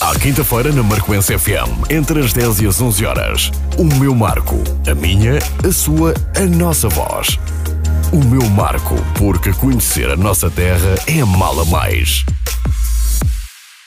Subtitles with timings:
[0.00, 3.50] À quinta-feira na Marcoense FM, entre as 10 e as 11 horas.
[3.78, 4.56] O meu Marco.
[4.88, 7.38] A minha, a sua, a nossa voz.
[8.12, 12.24] O meu Marco, porque conhecer a nossa terra é mala mais.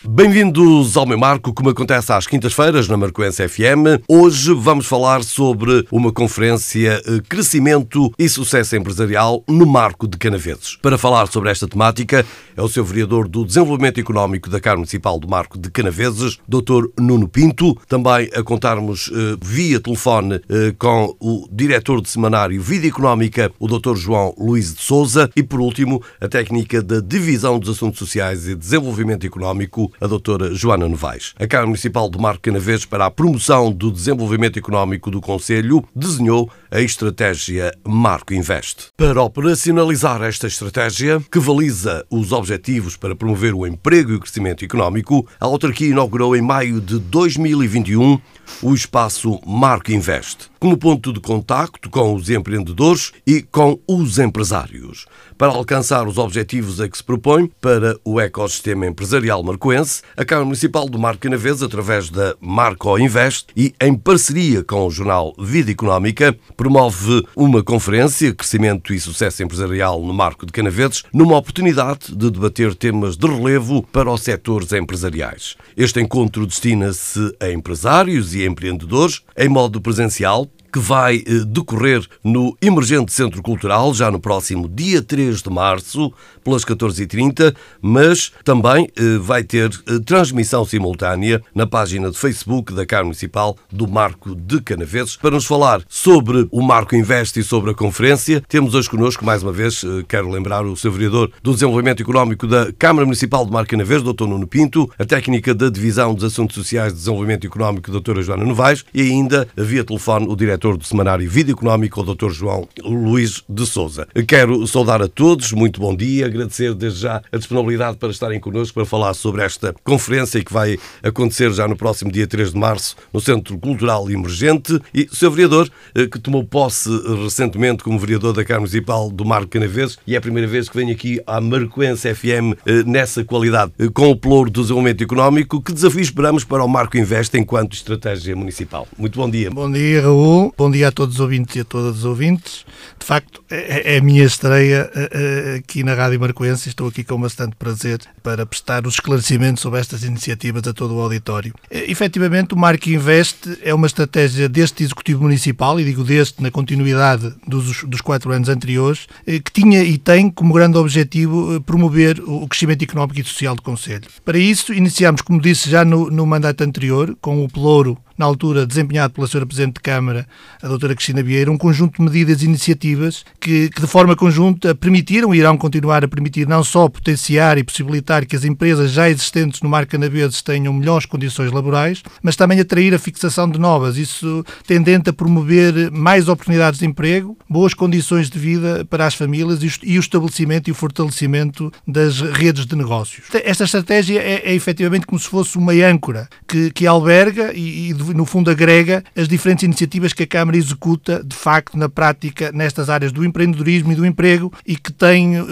[0.07, 3.99] Bem-vindos ao meu Marco, como acontece às quintas-feiras na Marcoense FM.
[4.07, 10.77] Hoje vamos falar sobre uma conferência eh, Crescimento e Sucesso Empresarial no Marco de Canaveses.
[10.81, 12.25] Para falar sobre esta temática
[12.55, 16.87] é o seu vereador do Desenvolvimento Económico da Câmara Municipal do Marco de Canaveses, Dr.
[16.97, 17.75] Nuno Pinto.
[17.85, 23.67] Também a contarmos eh, via telefone eh, com o diretor de semanário Vida Económica, o
[23.67, 23.95] Dr.
[23.97, 25.29] João Luís de Souza.
[25.35, 30.53] E, por último, a técnica da Divisão dos Assuntos Sociais e Desenvolvimento Económico, a doutora
[30.53, 31.33] Joana Novaes.
[31.39, 36.49] A Câmara Municipal de Marco Canaveses, para a promoção do desenvolvimento económico do Conselho, desenhou
[36.71, 38.87] a estratégia Marco Invest.
[38.95, 44.63] Para operacionalizar esta estratégia, que valiza os objetivos para promover o emprego e o crescimento
[44.63, 48.19] económico, a autarquia inaugurou em maio de 2021
[48.61, 55.05] o espaço Marco Invest, como ponto de contacto com os empreendedores e com os empresários,
[55.37, 60.45] para alcançar os objetivos a que se propõe para o ecossistema empresarial marcoense, a Câmara
[60.45, 65.71] Municipal do Marco Canavês, através da Marco Invest e em parceria com o jornal Vida
[65.71, 72.29] Económica, promove uma conferência Crescimento e Sucesso Empresarial no Marco de Canaveses, numa oportunidade de
[72.29, 75.55] debater temas de relevo para os setores empresariais.
[75.77, 82.55] Este encontro destina-se a empresários e empreendedores em modo presencial que vai eh, decorrer no
[82.61, 89.17] Emergente Centro Cultural, já no próximo dia 3 de março, pelas 14h30, mas também eh,
[89.19, 94.61] vai ter eh, transmissão simultânea na página de Facebook da Câmara Municipal do Marco de
[94.61, 95.15] Canaveses.
[95.15, 99.43] Para nos falar sobre o Marco Invest e sobre a conferência, temos hoje connosco, mais
[99.43, 103.71] uma vez, quero lembrar o seu vereador do Desenvolvimento Económico da Câmara Municipal de Marco
[103.71, 104.27] Canaveses, Dr.
[104.27, 108.21] Nuno Pinto, a técnica da Divisão dos Assuntos Sociais de Desenvolvimento Económico, Dra.
[108.21, 112.31] Joana Novaes, e ainda, via telefone, o diretor diretor do semanário Vida Económico, o Dr.
[112.31, 114.07] João Luís de Souza.
[114.27, 118.73] Quero saudar a todos, muito bom dia, agradecer desde já a disponibilidade para estarem connosco
[118.73, 122.97] para falar sobre esta conferência que vai acontecer já no próximo dia 3 de março
[123.13, 126.89] no Centro Cultural Emergente e seu vereador, eh, que tomou posse
[127.23, 130.75] recentemente como vereador da Câmara Municipal do Marco Canaveses e é a primeira vez que
[130.75, 135.61] venho aqui à Marcoense FM eh, nessa qualidade, eh, com o ploro do desenvolvimento económico.
[135.61, 138.85] Que desafio esperamos para o Marco Invest enquanto estratégia municipal?
[138.97, 139.49] Muito bom dia.
[139.49, 140.48] Bom dia, Raul.
[140.57, 142.65] Bom dia a todos os ouvintes e a todas as ouvintes.
[142.99, 146.69] De facto, é, é a minha estreia eh, eh, aqui na Rádio Marcoense.
[146.69, 151.01] Estou aqui com bastante prazer para prestar os esclarecimentos sobre estas iniciativas a todo o
[151.01, 151.53] auditório.
[151.69, 156.51] Eh, efetivamente, o Marco Invest é uma estratégia deste Executivo Municipal, e digo deste na
[156.51, 162.47] continuidade dos, dos quatro anos anteriores, que tinha e tem como grande objetivo promover o
[162.47, 164.07] crescimento económico e social do Conselho.
[164.23, 168.67] Para isso, iniciámos, como disse já no, no mandato anterior, com o Pelouro na altura
[168.67, 169.45] desempenhado pela Sra.
[169.45, 170.27] Presidente de Câmara,
[170.61, 174.75] a doutora Cristina Vieira, um conjunto de medidas e iniciativas que, que, de forma conjunta
[174.75, 179.09] permitiram e irão continuar a permitir não só potenciar e possibilitar que as empresas já
[179.09, 183.97] existentes no Mar Canaveses tenham melhores condições laborais, mas também atrair a fixação de novas,
[183.97, 189.61] isso tendente a promover mais oportunidades de emprego, boas condições de vida para as famílias
[189.81, 193.27] e o estabelecimento e o fortalecimento das redes de negócios.
[193.45, 197.93] Esta estratégia é, é efetivamente como se fosse uma âncora que, que alberga e, e
[198.13, 202.89] no fundo, agrega as diferentes iniciativas que a Câmara executa, de facto, na prática, nestas
[202.89, 205.45] áreas do empreendedorismo e do emprego e que tem uh,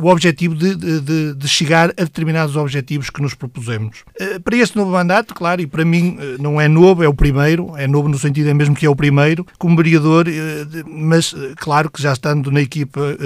[0.00, 3.98] o objetivo de, de, de, chegar a determinados objetivos que nos propusemos.
[4.20, 7.14] Uh, para este novo mandato, claro, e para mim uh, não é novo, é o
[7.14, 10.26] primeiro, é novo no sentido é mesmo que é o primeiro, como vereador,
[10.86, 13.16] mas claro que já estando na equipa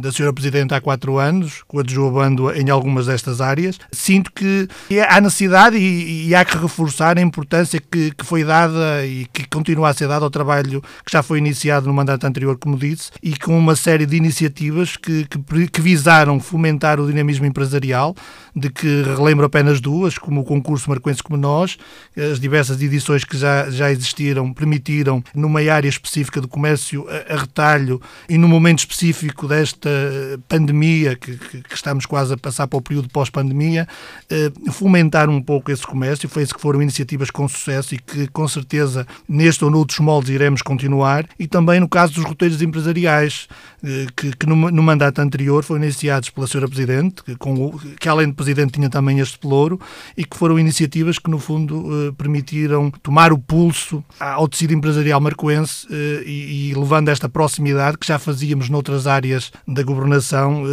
[0.00, 0.32] da Sra.
[0.32, 4.68] Presidente há quatro anos, coadjuvando em algumas destas áreas, sinto que
[5.08, 9.48] há necessidade e, e há que reforçar a importância que, que foi dada e que
[9.48, 13.10] continua a ser dada ao trabalho que já foi iniciado no mandato anterior, como disse,
[13.22, 18.14] e com uma série de iniciativas que, que, que visaram fomentar o dinamismo empresarial,
[18.54, 21.78] de que relembro apenas duas, como o concurso Marcoense como Nós,
[22.30, 27.38] as diversas edições que já, já existiram permitiram, numa área específica do comércio a, a
[27.38, 29.88] retalho e no momento específico desta
[30.46, 33.88] pandemia, que, que, que estamos quase a passar para o período pós-pandemia,
[34.28, 36.28] eh, fomentar um pouco esse comércio.
[36.28, 40.30] Foi isso que foram iniciativas com sucesso e que com certeza neste ou noutros moldes
[40.30, 43.48] iremos continuar, e também no caso dos roteiros empresariais,
[44.16, 46.68] que, que no, no, mandato anterior foram iniciados pela Sra.
[46.68, 49.80] Presidente, que, com, que além de Presidente tinha também este pelouro,
[50.16, 55.20] e que foram iniciativas que no fundo eh, permitiram tomar o pulso ao tecido empresarial
[55.20, 60.64] marcoense eh, e, e levando esta proximidade que já fazíamos noutras áreas da governação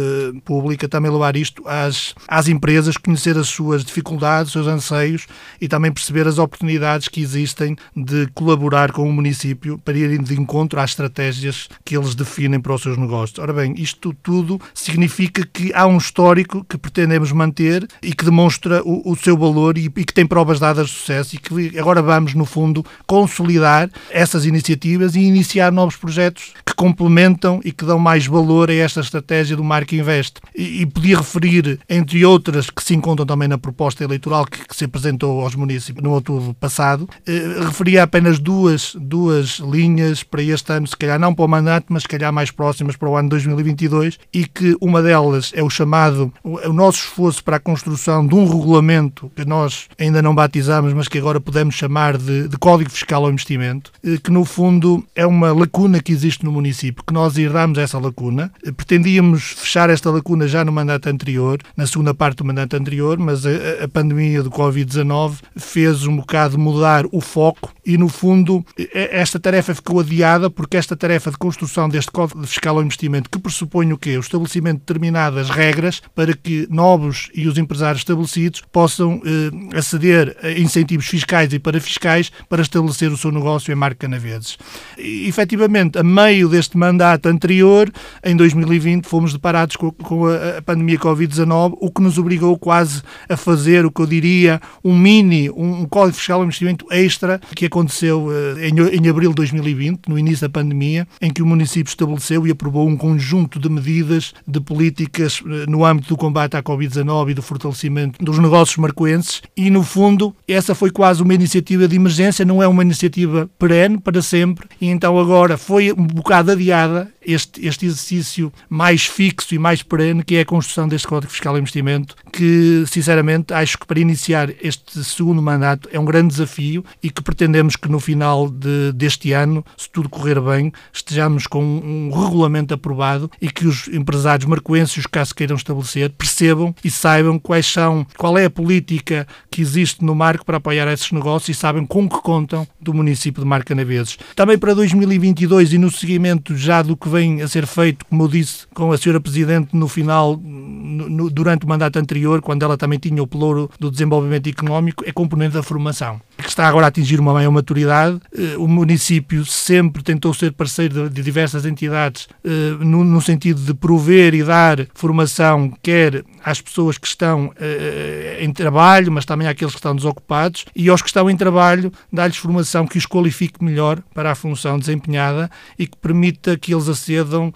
[0.44, 5.26] pública, também levar isto às, às empresas, conhecer as suas dificuldades, os seus anseios
[5.60, 10.34] e também perceber as oportunidades que existem de colaborar com o município para irem de
[10.34, 13.38] encontro às estratégias que eles definem para os seus negócios.
[13.38, 18.82] Ora bem, isto tudo significa que há um histórico que pretendemos manter e que demonstra
[18.84, 22.02] o, o seu valor e, e, que tem provas dadas de sucesso e que agora
[22.02, 27.98] vamos, no fundo, consolidar essas iniciativas e iniciar novos projetos que complementam e que dão
[27.98, 30.40] mais valor a esta estratégia do Marco Invest.
[30.54, 34.76] E, e podia referir, entre outras, que se encontram também na proposta eleitoral que, que
[34.76, 40.72] se apresentou aos municípios no outubro passado, eh, referia apenas duas, duas linhas para este
[40.72, 42.50] ano, se calhar não para o mandato, mas se calhar mais
[42.88, 47.42] próximas para o ano 2022, e que uma delas é o chamado, o nosso esforço
[47.44, 51.74] para a construção de um regulamento que nós ainda não batizamos, mas que agora podemos
[51.74, 56.12] chamar de, de Código Fiscal ao Investimento, eh, que no fundo é uma lacuna que
[56.12, 58.52] existe no município, que nós herdamos essa lacuna.
[58.64, 63.18] Eh, pretendíamos fechar esta lacuna já no mandato anterior, na segunda parte do mandato anterior,
[63.18, 63.50] mas a,
[63.84, 69.74] a pandemia do Covid-19 fez um bocado mudar o foco e, no fundo, esta tarefa
[69.74, 73.98] ficou adiada porque esta tarefa de construção deste Código Fiscal ao Investimento, que pressupõe o
[73.98, 74.16] quê?
[74.16, 80.36] O estabelecimento de determinadas regras para que novos e os empresários estabelecidos possam eh, aceder
[80.42, 84.56] a incentivos fiscais e parafiscais para estabelecer o seu negócio em Marca Canaveses.
[84.96, 87.90] E, efetivamente, a meio deste mandato anterior,
[88.24, 93.02] em 2020, fomos deparados com, com a, a pandemia Covid-19, o que nos obrigou quase
[93.28, 97.40] a fazer o que eu diria um mini, um, um Código Fiscal ao Investimento extra
[97.54, 101.46] que aconteceu eh, em, em abril de 2020, no início da pandemia, em que o
[101.46, 106.56] município estabeleceu e aprovou um conjunto de medidas, de políticas eh, no âmbito do combate
[106.56, 109.42] à Covid-19 e do fortalecimento dos negócios marcoenses.
[109.56, 113.98] E, no fundo, essa foi quase uma iniciativa de emergência, não é uma iniciativa perene
[113.98, 114.68] para sempre.
[114.80, 120.24] E então agora foi um bocado adiada este, este exercício mais fixo e mais perene
[120.24, 124.50] que é a construção deste Código Fiscal de Investimento que, sinceramente, acho que para iniciar
[124.62, 129.32] este segundo mandato é um grande desafio e que pretendemos que no final de, deste
[129.32, 134.96] ano, se tudo correr bem, estejamos com um regulamento aprovado e que os empresários marcoenses,
[134.96, 140.04] os se queiram estabelecer, percebam e saibam quais são, qual é a política que existe
[140.04, 143.74] no marco para apoiar esses negócios e sabem com que contam do município de Marca
[143.74, 144.16] Canaveses.
[144.34, 148.28] Também para 2022 e no seguimento já do que vem a ser feito, como eu
[148.28, 152.98] disse, com a senhora Presidente no final, no, durante o mandato anterior, quando ela também
[152.98, 157.18] tinha o pelouro do desenvolvimento económico, é componente da formação que está agora a atingir
[157.18, 158.20] uma maior maturidade.
[158.36, 164.34] Eh, o município sempre tentou ser parceiro de diversas entidades eh, no sentido de prover
[164.34, 169.78] e dar formação, quer às pessoas que estão eh, em trabalho, mas também àqueles que
[169.78, 174.30] estão desocupados, e aos que estão em trabalho, dar-lhes formação que os qualifique melhor para
[174.30, 177.52] a função desempenhada e que permita que eles acedam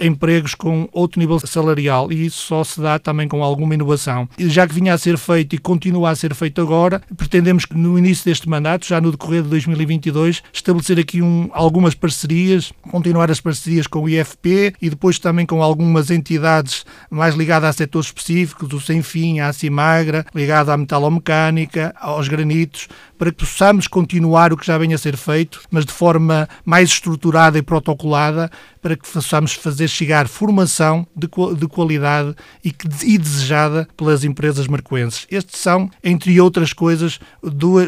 [0.00, 2.12] a empregos com outro nível salarial.
[2.12, 4.28] E isso só se dá também com alguma inovação.
[4.38, 7.76] E já que vinha a ser feito e continua a ser feito agora, pretendemos que
[7.76, 13.30] no início deste mandato, já no decorrer de 2022, estabelecer aqui um, algumas parcerias, continuar
[13.30, 18.08] as parcerias com o IFP e depois também com algumas entidades mais ligadas a setores
[18.08, 22.88] específicos, o Sem Fim, a Cimagra, ligado à metalomecânica, aos granitos,
[23.20, 26.88] para que possamos continuar o que já vem a ser feito, mas de forma mais
[26.88, 28.50] estruturada e protocolada,
[28.80, 31.28] para que possamos fazer chegar formação de,
[31.58, 32.34] de qualidade
[32.64, 35.26] e, que, e desejada pelas empresas marcoenses.
[35.30, 37.20] Estes são, entre outras coisas,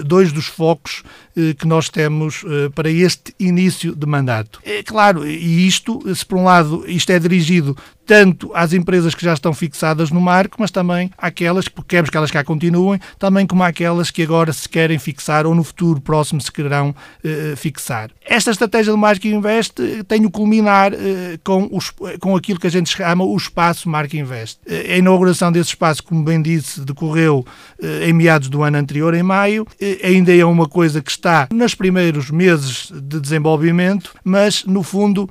[0.05, 1.03] dois dos focos
[1.35, 4.61] eh, que nós temos eh, para este início de mandato.
[4.63, 7.75] É claro, e isto, se por um lado isto é dirigido
[8.07, 12.17] tanto às empresas que já estão fixadas no marco, mas também àquelas, porque queremos que
[12.17, 16.41] elas cá continuem, também como àquelas que agora se querem fixar ou no futuro próximo
[16.41, 16.95] se quererão
[17.25, 18.11] eh, fixar.
[18.25, 19.75] Esta estratégia do Marco Invest
[20.09, 20.93] tem o culminar
[21.45, 21.91] com, os,
[22.21, 24.59] com aquilo que a gente chama o espaço Marco Invest.
[24.69, 27.45] a inauguração desse espaço, como bem disse, decorreu
[28.07, 29.67] em meados do ano anterior, em maio,
[30.03, 35.29] ainda é uma coisa que está nos primeiros meses de desenvolvimento, mas no fundo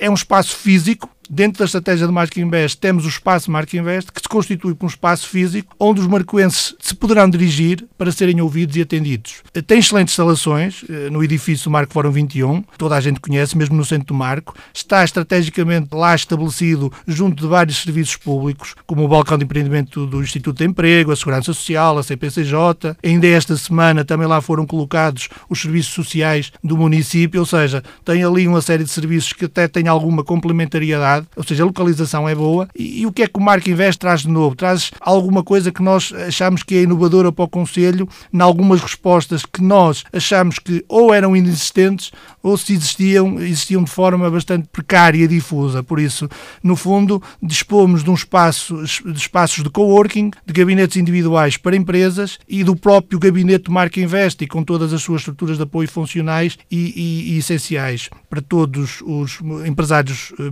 [0.00, 4.12] é um espaço físico dentro da estratégia de Marco Invest, temos o espaço Marco Invest,
[4.12, 8.40] que se constitui por um espaço físico onde os marcoenses se poderão dirigir para serem
[8.40, 9.42] ouvidos e atendidos.
[9.66, 13.84] Tem excelentes instalações eh, no edifício Marco Fórum 21, toda a gente conhece, mesmo no
[13.84, 14.54] centro do Marco.
[14.72, 20.22] Está estrategicamente lá estabelecido junto de vários serviços públicos, como o balcão de empreendimento do
[20.22, 22.96] Instituto de Emprego, a Segurança Social, a CPCJ.
[23.02, 28.22] Ainda esta semana também lá foram colocados os serviços sociais do município, ou seja, tem
[28.24, 32.34] ali uma série de serviços que até têm alguma complementariedade, ou seja, a localização é
[32.34, 32.68] boa.
[32.76, 34.54] E, e o que é que o Marco Invest traz de novo?
[34.54, 39.44] Traz alguma coisa que nós achamos que é inovadora para o Conselho, em algumas respostas
[39.44, 42.10] que nós achamos que ou eram inexistentes
[42.42, 45.82] ou se existiam, existiam de forma bastante precária e difusa.
[45.82, 46.28] Por isso,
[46.62, 52.38] no fundo, dispomos de um espaço, de espaços de coworking, de gabinetes individuais para empresas
[52.48, 56.58] e do próprio gabinete Marca Invest e com todas as suas estruturas de apoio funcionais
[56.70, 60.50] e, e, e essenciais para todos os empresários eh,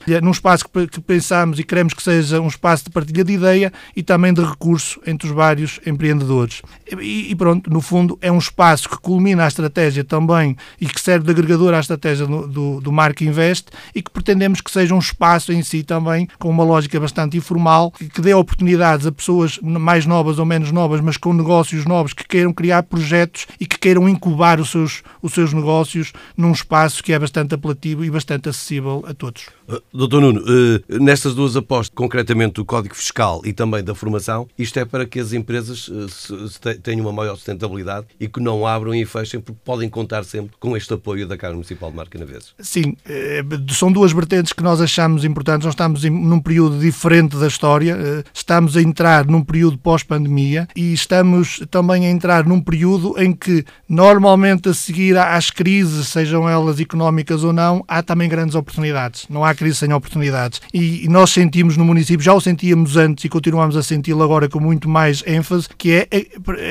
[0.00, 3.72] marcoenses, num espaço que, pensamos e queremos que seja um espaço de partilha de ideia
[3.94, 6.62] e também de recurso entre os vários empreendedores.
[7.00, 11.26] E, pronto, no fundo, é um espaço que culmina a estratégia também e que serve
[11.26, 14.98] de agregador à estratégia do, do, do Marca Invest e que pretendemos que seja um
[14.98, 19.58] espaço em si também com uma lógica bastante informal, que, que dê oportunidades a pessoas
[19.62, 23.78] mais novas ou menos novas, mas com negócios novos que queiram criar projetos e que
[23.78, 28.48] queiram incubar os seus, os seus negócios num espaço que é bastante apelativo e bastante
[28.48, 29.46] acessível a todos.
[29.92, 34.78] Doutor Nuno, uh, nestas duas apostas, concretamente do Código Fiscal e também da formação, isto
[34.78, 39.04] é para que as empresas uh, tenham uma maior sustentabilidade e que não abram e
[39.04, 42.54] fechem, porque podem contar sempre com este apoio da Câmara Municipal de Marca Naveses.
[42.58, 45.64] Sim, eh, são duas vertentes que nós achamos importantes.
[45.64, 50.92] Nós estamos num período diferente da história, eh, estamos a entrar num período pós-pandemia e
[50.92, 56.80] estamos também a entrar num período em que, normalmente, a seguir às crises, sejam elas
[56.80, 59.26] económicas ou não, há também grandes oportunidades.
[59.28, 60.60] Não há crise sem oportunidades.
[60.72, 64.60] E nós sentimos no município, já o sentíamos antes e continuamos a senti-lo agora com
[64.60, 66.08] muito mais ênfase, que é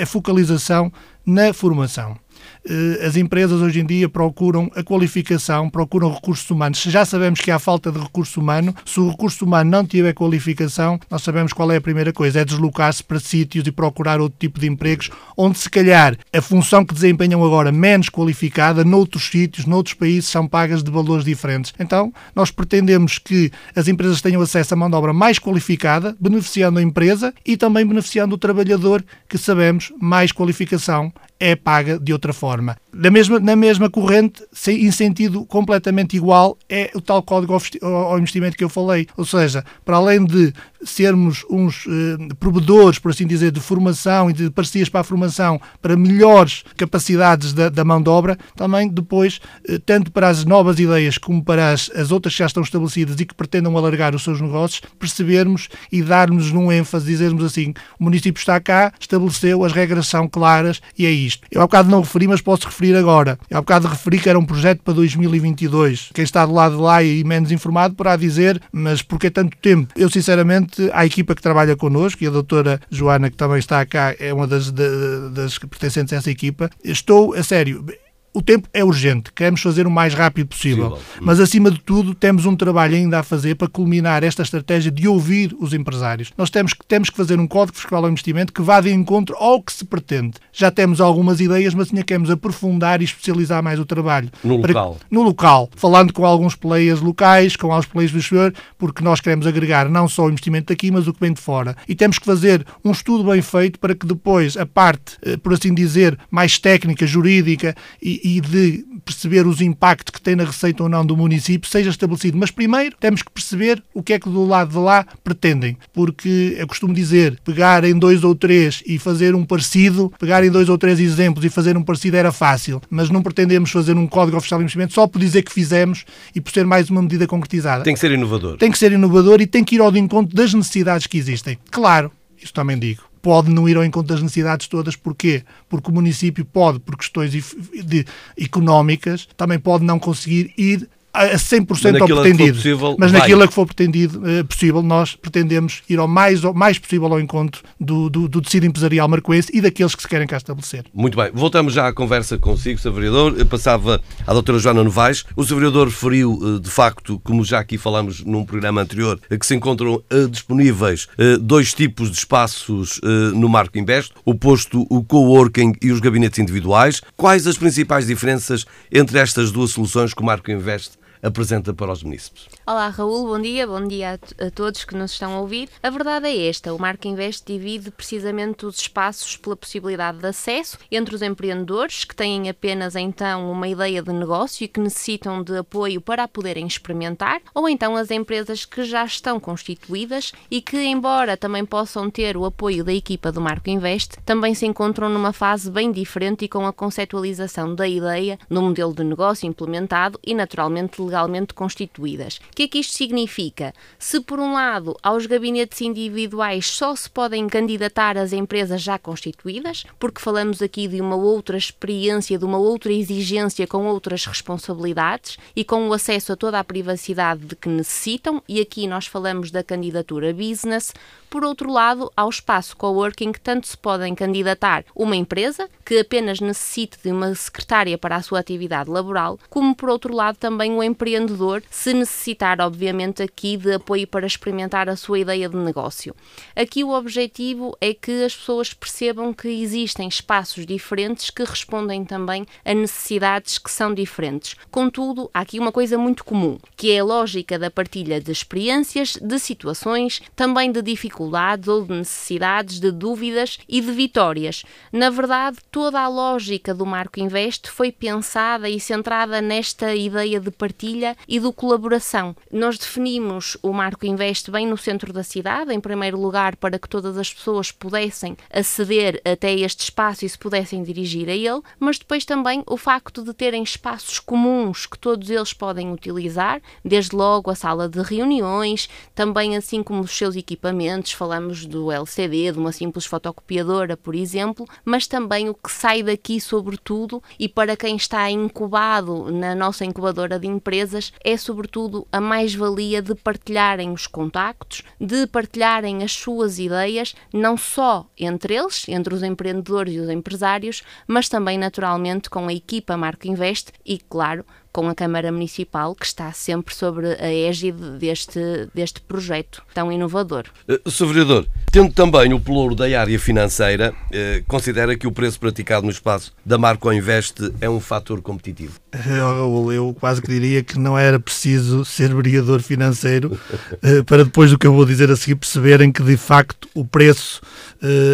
[0.02, 0.92] a focalização
[1.26, 2.18] na formação.
[2.64, 6.82] Eh, as empresas hoje em dia procuram a qualificação, procuram recursos humanos.
[6.84, 8.76] Já sabemos que há falta de recurso humano.
[8.86, 12.46] Se o recurso humano não tiver qualificação, nós sabemos qual é a primeira coisa: é
[12.46, 16.94] deslocar-se para sítios e procurar outro tipo de empregos, onde se calhar a função que
[16.94, 21.74] desempenham agora menos qualificada, noutros sítios, noutros países, são pagas de valores diferentes.
[21.80, 26.80] Então, nós pretendemos que as empresas tenham acesso a mão de obra mais qualificada, beneficiando
[26.80, 31.12] a empresa e também beneficiando o trabalhador, que sabemos mais qualificação
[31.42, 32.78] é paga de outra forma.
[32.94, 38.58] Na mesma, na mesma corrente, em sentido completamente igual, é o tal código ao investimento
[38.58, 39.08] que eu falei.
[39.16, 44.34] Ou seja, para além de sermos uns eh, provedores, por assim dizer, de formação e
[44.34, 49.40] de parcerias para a formação para melhores capacidades da, da mão de obra, também depois,
[49.68, 53.20] eh, tanto para as novas ideias como para as, as outras que já estão estabelecidas
[53.20, 58.04] e que pretendam alargar os seus negócios, percebermos e darmos num ênfase, dizermos assim, o
[58.04, 61.48] município está cá, estabeleceu, as regras são claras e é isto.
[61.52, 63.38] Eu há bocado não referi, mas posso referir agora.
[63.50, 66.10] Eu há bocado referi que era um projeto para 2022.
[66.14, 69.56] Quem está do lado de lá e menos informado poderá dizer, mas por que tanto
[69.58, 69.94] tempo?
[69.96, 74.16] Eu, sinceramente, a equipa que trabalha connosco, e a doutora Joana, que também está cá,
[74.20, 77.86] é uma das, das, das pertencentes a essa equipa, estou, a sério,
[78.34, 80.92] o tempo é urgente, queremos fazer o mais rápido possível.
[80.92, 81.22] possível.
[81.22, 85.08] Mas, acima de tudo, temos um trabalho ainda a fazer para culminar esta estratégia de
[85.08, 86.32] ouvir os empresários.
[86.38, 89.36] Nós temos que, temos que fazer um código fiscal ao investimento que vá de encontro
[89.36, 90.36] ao que se pretende.
[90.54, 94.30] Já temos algumas ideias, mas ainda queremos aprofundar e especializar mais o trabalho.
[94.44, 94.98] No para, local.
[95.10, 95.70] No local.
[95.76, 100.08] Falando com alguns players locais, com alguns players do exterior, porque nós queremos agregar não
[100.08, 101.76] só o investimento aqui, mas o que vem de fora.
[101.88, 105.54] E temos que fazer um estudo bem feito para que depois a parte, eh, por
[105.54, 110.84] assim dizer, mais técnica, jurídica e, e de perceber os impactos que tem na receita
[110.84, 112.38] ou não do município seja estabelecido.
[112.38, 115.78] Mas primeiro temos que perceber o que é que do lado de lá pretendem.
[115.94, 120.52] Porque eu costumo dizer, pegar em dois ou três e fazer um parecido, pegar em
[120.52, 122.82] dois ou três exemplos e fazer um parecido era fácil.
[122.90, 126.42] Mas não pretendemos fazer um código oficial de investimento só por dizer que fizemos e
[126.42, 127.84] por ser mais uma medida concretizada.
[127.84, 128.58] Tem que ser inovador.
[128.58, 131.58] Tem que ser inovador e tem que ir ao encontro das necessidades que existem.
[131.70, 132.12] Claro,
[132.42, 134.96] isso também digo pode não ir ao encontro das necessidades todas.
[134.96, 135.44] Porquê?
[135.70, 138.06] Porque o município pode, por questões de,
[138.38, 142.58] económicas, também pode não conseguir ir a 100% ao pretendido.
[142.58, 146.78] Possível, mas naquilo que for pretendido, uh, possível, nós pretendemos ir ao mais, ao mais
[146.80, 150.38] possível ao encontro do, do, do tecido empresarial marcoense e daqueles que se querem cá
[150.38, 150.86] estabelecer.
[150.94, 151.32] Muito bem.
[151.34, 152.92] Voltamos já à conversa consigo, Sr.
[152.92, 153.36] Vereador.
[153.38, 155.26] Eu passava à doutora Joana Novaes.
[155.36, 155.56] O Sr.
[155.56, 159.56] Vereador referiu, uh, de facto, como já aqui falamos num programa anterior, uh, que se
[159.56, 161.08] encontram disponíveis
[161.42, 163.00] dois tipos de espaços
[163.34, 167.02] no Marco Invest, o posto o coworking e os gabinetes individuais.
[167.16, 172.04] Quais as principais diferenças entre estas duas soluções que o Marco Invest apresenta para os
[172.04, 172.48] municípios.
[172.66, 175.70] Olá, Raul, bom dia, bom dia a, a, todos que nos estão a ouvir.
[175.84, 180.78] A verdade é esta: o Marco Invest divide precisamente os espaços pela possibilidade de acesso
[180.92, 185.58] entre os empreendedores que têm apenas então uma ideia de negócio e que necessitam de
[185.58, 190.78] apoio para a poderem experimentar, ou então as empresas que já estão constituídas e que,
[190.78, 195.34] embora também possam ter o apoio da equipa do Marco Invest, também se encontram numa
[195.34, 200.34] fase bem diferente e com a conceptualização da ideia no modelo de negócio implementado e
[200.34, 203.74] naturalmente legalmente constituídas que é que isto significa?
[203.98, 209.84] Se, por um lado, aos gabinetes individuais só se podem candidatar as empresas já constituídas,
[209.98, 215.64] porque falamos aqui de uma outra experiência, de uma outra exigência com outras responsabilidades e
[215.64, 219.64] com o acesso a toda a privacidade de que necessitam, e aqui nós falamos da
[219.64, 220.94] candidatura business.
[221.32, 226.98] Por outro lado, ao espaço coworking, tanto se podem candidatar uma empresa que apenas necessite
[227.02, 231.64] de uma secretária para a sua atividade laboral, como por outro lado também o empreendedor,
[231.72, 236.14] se necessitar obviamente, aqui de apoio para experimentar a sua ideia de negócio.
[236.54, 242.46] Aqui o objetivo é que as pessoas percebam que existem espaços diferentes que respondem também
[242.66, 244.58] a necessidades que são diferentes.
[244.70, 249.16] Contudo, há aqui uma coisa muito comum, que é a lógica da partilha de experiências,
[249.16, 251.21] de situações, também de dificuldades
[251.68, 254.64] ou de necessidades, de dúvidas e de vitórias.
[254.92, 260.52] Na verdade, toda a lógica do Marco Invest foi pensada e centrada nesta ideia de
[260.52, 262.36] partilha e de colaboração.
[262.52, 266.90] Nós definimos o Marco Invest bem no centro da cidade, em primeiro lugar, para que
[266.90, 271.98] todas as pessoas pudessem aceder até este espaço e se pudessem dirigir a ele, mas
[271.98, 277.50] depois também o facto de terem espaços comuns que todos eles podem utilizar, desde logo
[277.50, 282.72] a sala de reuniões, também assim como os seus equipamentos, falamos do LCD, de uma
[282.72, 288.30] simples fotocopiadora, por exemplo, mas também o que sai daqui, sobretudo, e para quem está
[288.30, 295.28] incubado na nossa incubadora de empresas, é sobretudo a mais-valia de partilharem os contactos, de
[295.28, 301.30] partilharem as suas ideias, não só entre eles, entre os empreendedores e os empresários, mas
[301.30, 306.32] também naturalmente com a equipa Marco Invest e, claro, com a Câmara Municipal, que está
[306.32, 308.40] sempre sobre a égide deste,
[308.74, 310.46] deste projeto tão inovador.
[310.68, 311.08] Uh, Sr.
[311.08, 315.92] Vereador, tendo também o pelouro da área financeira, uh, considera que o preço praticado no
[315.92, 318.80] espaço da Marco Invest é um fator competitivo?
[318.94, 323.38] Uh, eu quase que diria que não era preciso ser vereador financeiro
[323.74, 326.86] uh, para depois do que eu vou dizer a seguir perceberem que de facto o
[326.86, 327.42] preço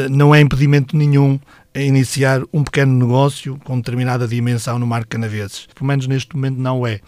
[0.10, 1.38] não é impedimento nenhum
[1.78, 5.68] a iniciar um pequeno negócio com determinada dimensão no Mar Canaveses.
[5.76, 7.00] Pelo menos neste momento não é.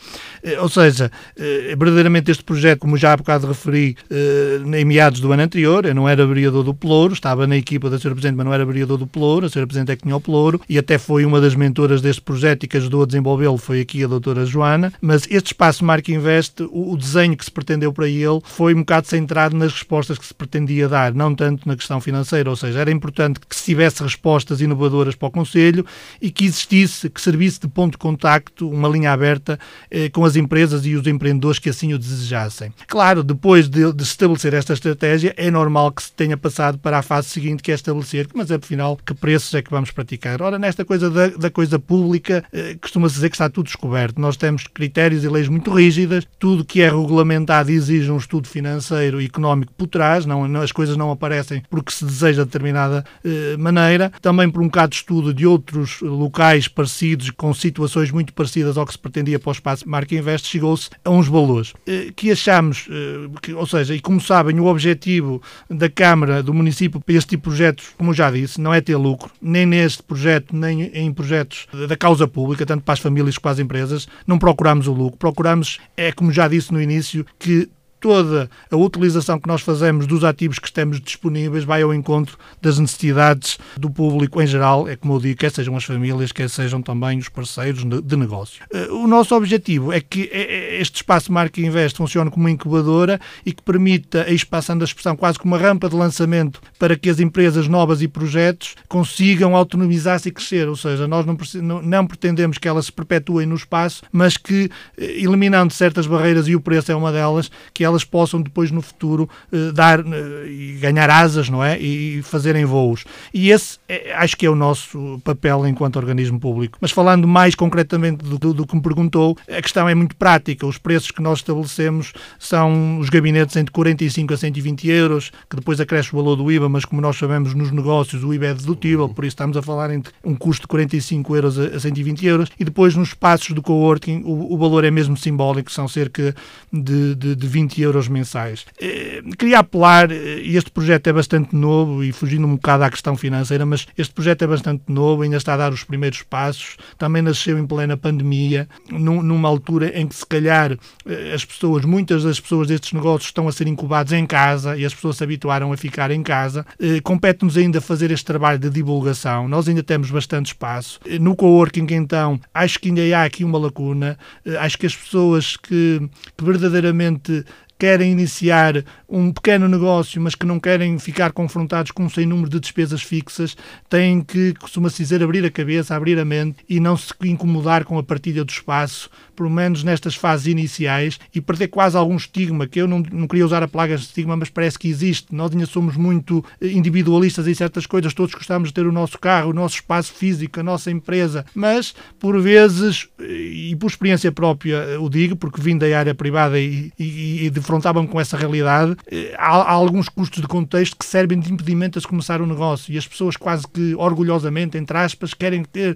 [0.43, 5.21] Eh, ou seja, eh, verdadeiramente este projeto, como já há bocado referi, eh, em meados
[5.21, 8.11] do ano anterior, eu não era vereador do Pelouro, estava na equipa da Sra.
[8.11, 9.65] Presidente, mas não era vereador do Pelouro, a Sra.
[9.65, 12.67] Presidente é que tinha o Pelouro, e até foi uma das mentoras deste projeto e
[12.67, 16.95] que ajudou a desenvolvê-lo, foi aqui a doutora Joana, mas este espaço Marco Invest, o,
[16.95, 20.87] desenho que se pretendeu para ele foi um bocado centrado nas respostas que se pretendia
[20.87, 25.15] dar, não tanto na questão financeira, ou seja, era importante que se tivesse respostas inovadoras
[25.15, 25.85] para o Conselho
[26.21, 30.35] e que existisse, que servisse de ponto de contacto, uma linha aberta eh, com as
[30.35, 32.73] empresas e os empreendedores que assim o desejassem.
[32.87, 37.01] Claro, depois de, de estabelecer esta estratégia, é normal que se tenha passado para a
[37.01, 40.41] fase seguinte, que é estabelecer, mas afinal, que preços é que vamos praticar?
[40.41, 44.19] Ora, nesta coisa da, da coisa pública, eh, costuma-se dizer que está tudo descoberto.
[44.19, 49.21] Nós temos critérios e leis muito rígidas, tudo que é regulamentado exige um estudo financeiro
[49.21, 53.55] e económico por trás, não, as coisas não aparecem porque se deseja de determinada eh,
[53.57, 54.11] maneira.
[54.21, 58.85] Também por um bocado de estudo de outros locais parecidos, com situações muito parecidas ao
[58.85, 61.73] que se pretendia para o espaço Marca Invest, chegou-se a uns valores.
[61.85, 66.53] Eh, que achamos, eh, que, ou seja, e como sabem, o objetivo da Câmara, do
[66.53, 70.03] município, para este tipo de projetos, como já disse, não é ter lucro, nem neste
[70.03, 74.07] projeto, nem em projetos da causa pública, tanto para as famílias como para as empresas,
[74.27, 79.39] não procuramos o lucro, procuramos, é como já disse no início, que toda a utilização
[79.39, 84.41] que nós fazemos dos ativos que temos disponíveis vai ao encontro das necessidades do público
[84.41, 87.83] em geral, é como eu digo, quer sejam as famílias, quer sejam também os parceiros
[87.83, 88.63] de negócio.
[88.71, 93.19] Eh, o nosso objetivo é que é, é, este espaço Marca Invest funcione como incubadora
[93.45, 97.09] e que permita, a expansão da expressão, quase como uma rampa de lançamento para que
[97.09, 102.57] as empresas novas e projetos consigam autonomizar-se e crescer, ou seja, nós não, não pretendemos
[102.57, 106.91] que elas se perpetuem no espaço, mas que, eh, eliminando certas barreiras, e o preço
[106.91, 111.49] é uma delas, que elas possam depois no futuro uh, dar uh, e ganhar asas,
[111.49, 111.79] não é?
[111.79, 113.05] E, fazerem voos.
[113.33, 116.77] E esse é, acho que é o nosso papel enquanto organismo público.
[116.81, 120.65] Mas falando mais concretamente do, do, do, que me perguntou, a questão é muito prática.
[120.65, 125.79] Os preços que nós estabelecemos são os gabinetes entre 45 a 120 euros, que depois
[125.79, 129.09] acresce o valor do IVA, mas como nós sabemos nos negócios o IVA é dedutível,
[129.09, 132.49] por isso estamos a falar entre um custo de 45 euros a 120 euros.
[132.59, 136.35] E depois nos espaços do coworking o, o valor é mesmo simbólico, são cerca
[136.71, 138.65] de, de, de 20 euros mensais.
[138.81, 143.15] Eh, queria apelar, eh, este projeto é bastante novo e fugindo um bocado à questão
[143.15, 147.21] financeira, mas este projeto é bastante novo, ainda está a dar os primeiros passos, também
[147.21, 152.39] nasceu em plena pandemia, numa altura em que se calhar eh, as pessoas, muitas das
[152.39, 155.77] pessoas destes negócios estão a ser incubados em casa e as pessoas se habituaram a
[155.77, 156.65] ficar em casa.
[157.03, 160.99] Compete-nos ainda fazer este trabalho de divulgação, nós ainda temos bastante espaço.
[161.19, 164.17] No coworking, então, acho que ainda há aqui uma lacuna,
[164.59, 166.01] acho que as pessoas que,
[166.37, 167.45] que verdadeiramente
[167.79, 172.49] querem iniciar um pequeno negócio, mas que não querem ficar confrontados com um sem número
[172.49, 173.55] de despesas fixas,
[173.89, 177.97] têm que, costuma-se dizer, abrir a cabeça, abrir a mente e não se incomodar com
[177.97, 182.81] a partilha do espaço, pelo menos nestas fases iniciais, e perder quase algum estigma, que
[182.81, 185.33] eu não, não queria usar a plaga de estigma, mas parece que existe.
[185.33, 189.51] Nós ainda somos muito individualistas em certas coisas, todos gostamos de ter o nosso carro,
[189.51, 195.09] o nosso espaço físico, a nossa empresa, mas por vezes, e por experiência própria o
[195.09, 199.33] digo, porque vim da área privada e, e, e de confrontavam com essa realidade, eh,
[199.37, 202.93] há, há, alguns custos de contexto que servem de impedimento a se começar um negócio
[202.93, 205.95] e as pessoas quase que orgulhosamente, entre aspas, querem ter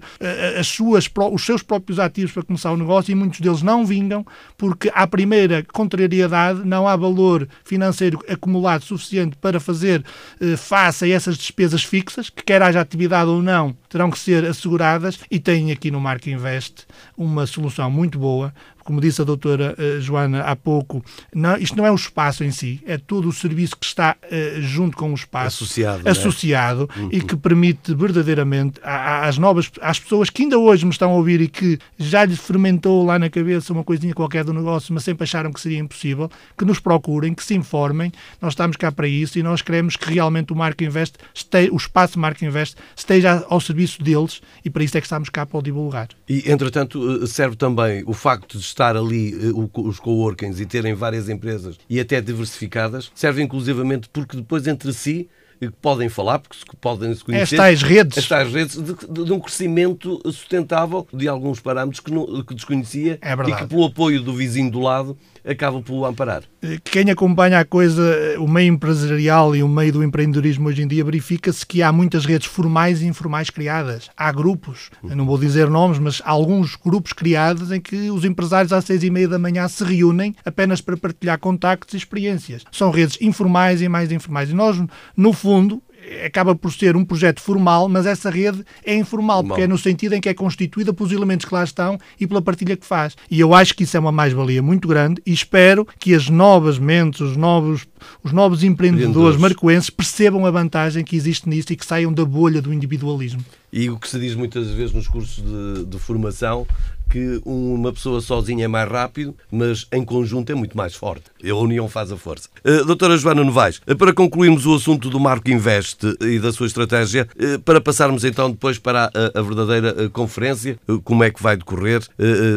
[0.58, 4.24] as suas, os seus próprios ativos para começar o negócio e muitos deles não vingam
[4.56, 10.04] porque à primeira contrariedade não há valor financeiro acumulado suficiente para fazer
[10.40, 14.44] uh, face a essas despesas fixas, que quer haja atividade ou não, terão que ser
[14.44, 18.52] asseguradas e têm aqui no Marco Invest uma solução muito boa
[18.84, 21.02] como disse a doutora uh, Joana há pouco,
[21.34, 24.62] não, isto não é o espaço em si, é todo o serviço que está uh,
[24.62, 27.16] junto com o espaço associado, associado é?
[27.16, 31.40] e que permite verdadeiramente às novas às pessoas que ainda hoje me estão a ouvir
[31.40, 35.24] e que já lhes fermentou lá na cabeça uma coisinha qualquer do negócio, mas sempre
[35.24, 38.12] acharam que seria impossível, que nos procurem, que se informem.
[38.40, 41.76] Nós estamos cá para isso e nós queremos que realmente o Marco Invest, esteja, o
[41.76, 45.58] espaço Marco Invest, esteja ao serviço deles e para isso é que estamos cá para
[45.58, 46.08] o divulgar.
[46.28, 50.94] E, entretanto, eh, serve também o facto de estar ali uh, os coworkings e terem
[50.94, 55.28] várias empresas e até diversificadas, serve inclusivamente porque depois entre si
[55.60, 57.54] que podem falar, porque se podem se conhecer.
[57.54, 58.18] Estas redes.
[58.18, 63.18] Estas redes de, de, de, um crescimento sustentável de alguns parâmetros que, não, que desconhecia
[63.22, 66.42] é e que, pelo apoio do vizinho do lado, acaba por amparar.
[66.82, 68.02] Quem acompanha a coisa,
[68.38, 72.24] o meio empresarial e o meio do empreendedorismo hoje em dia, verifica-se que há muitas
[72.24, 74.10] redes formais e informais criadas.
[74.16, 78.72] Há grupos, não vou dizer nomes, mas há alguns grupos criados em que os empresários
[78.72, 82.64] às seis e meia da manhã se reúnem apenas para partilhar contactos e experiências.
[82.72, 84.50] São redes informais e mais informais.
[84.50, 84.82] E nós,
[85.16, 85.82] no fundo,
[86.24, 90.14] acaba por ser um projeto formal, mas essa rede é informal, porque é no sentido
[90.14, 93.16] em que é constituída pelos elementos que lá estão e pela partilha que faz.
[93.30, 96.78] E eu acho que isso é uma mais-valia muito grande e espero que as novas
[96.78, 97.86] mentes, os novos,
[98.22, 102.60] os novos empreendedores marcoenses percebam a vantagem que existe nisso e que saiam da bolha
[102.60, 103.44] do individualismo.
[103.72, 106.64] E o que se diz muitas vezes nos cursos de, de formação
[107.10, 111.24] que uma pessoa sozinha é mais rápido, mas em conjunto é muito mais forte.
[111.48, 112.48] A união faz a força.
[112.64, 116.66] Uh, doutora Joana Novaes, uh, para concluirmos o assunto do Marco Invest e da sua
[116.66, 121.56] estratégia, uh, para passarmos então depois para a, a verdadeira conferência, como é que vai
[121.56, 122.02] decorrer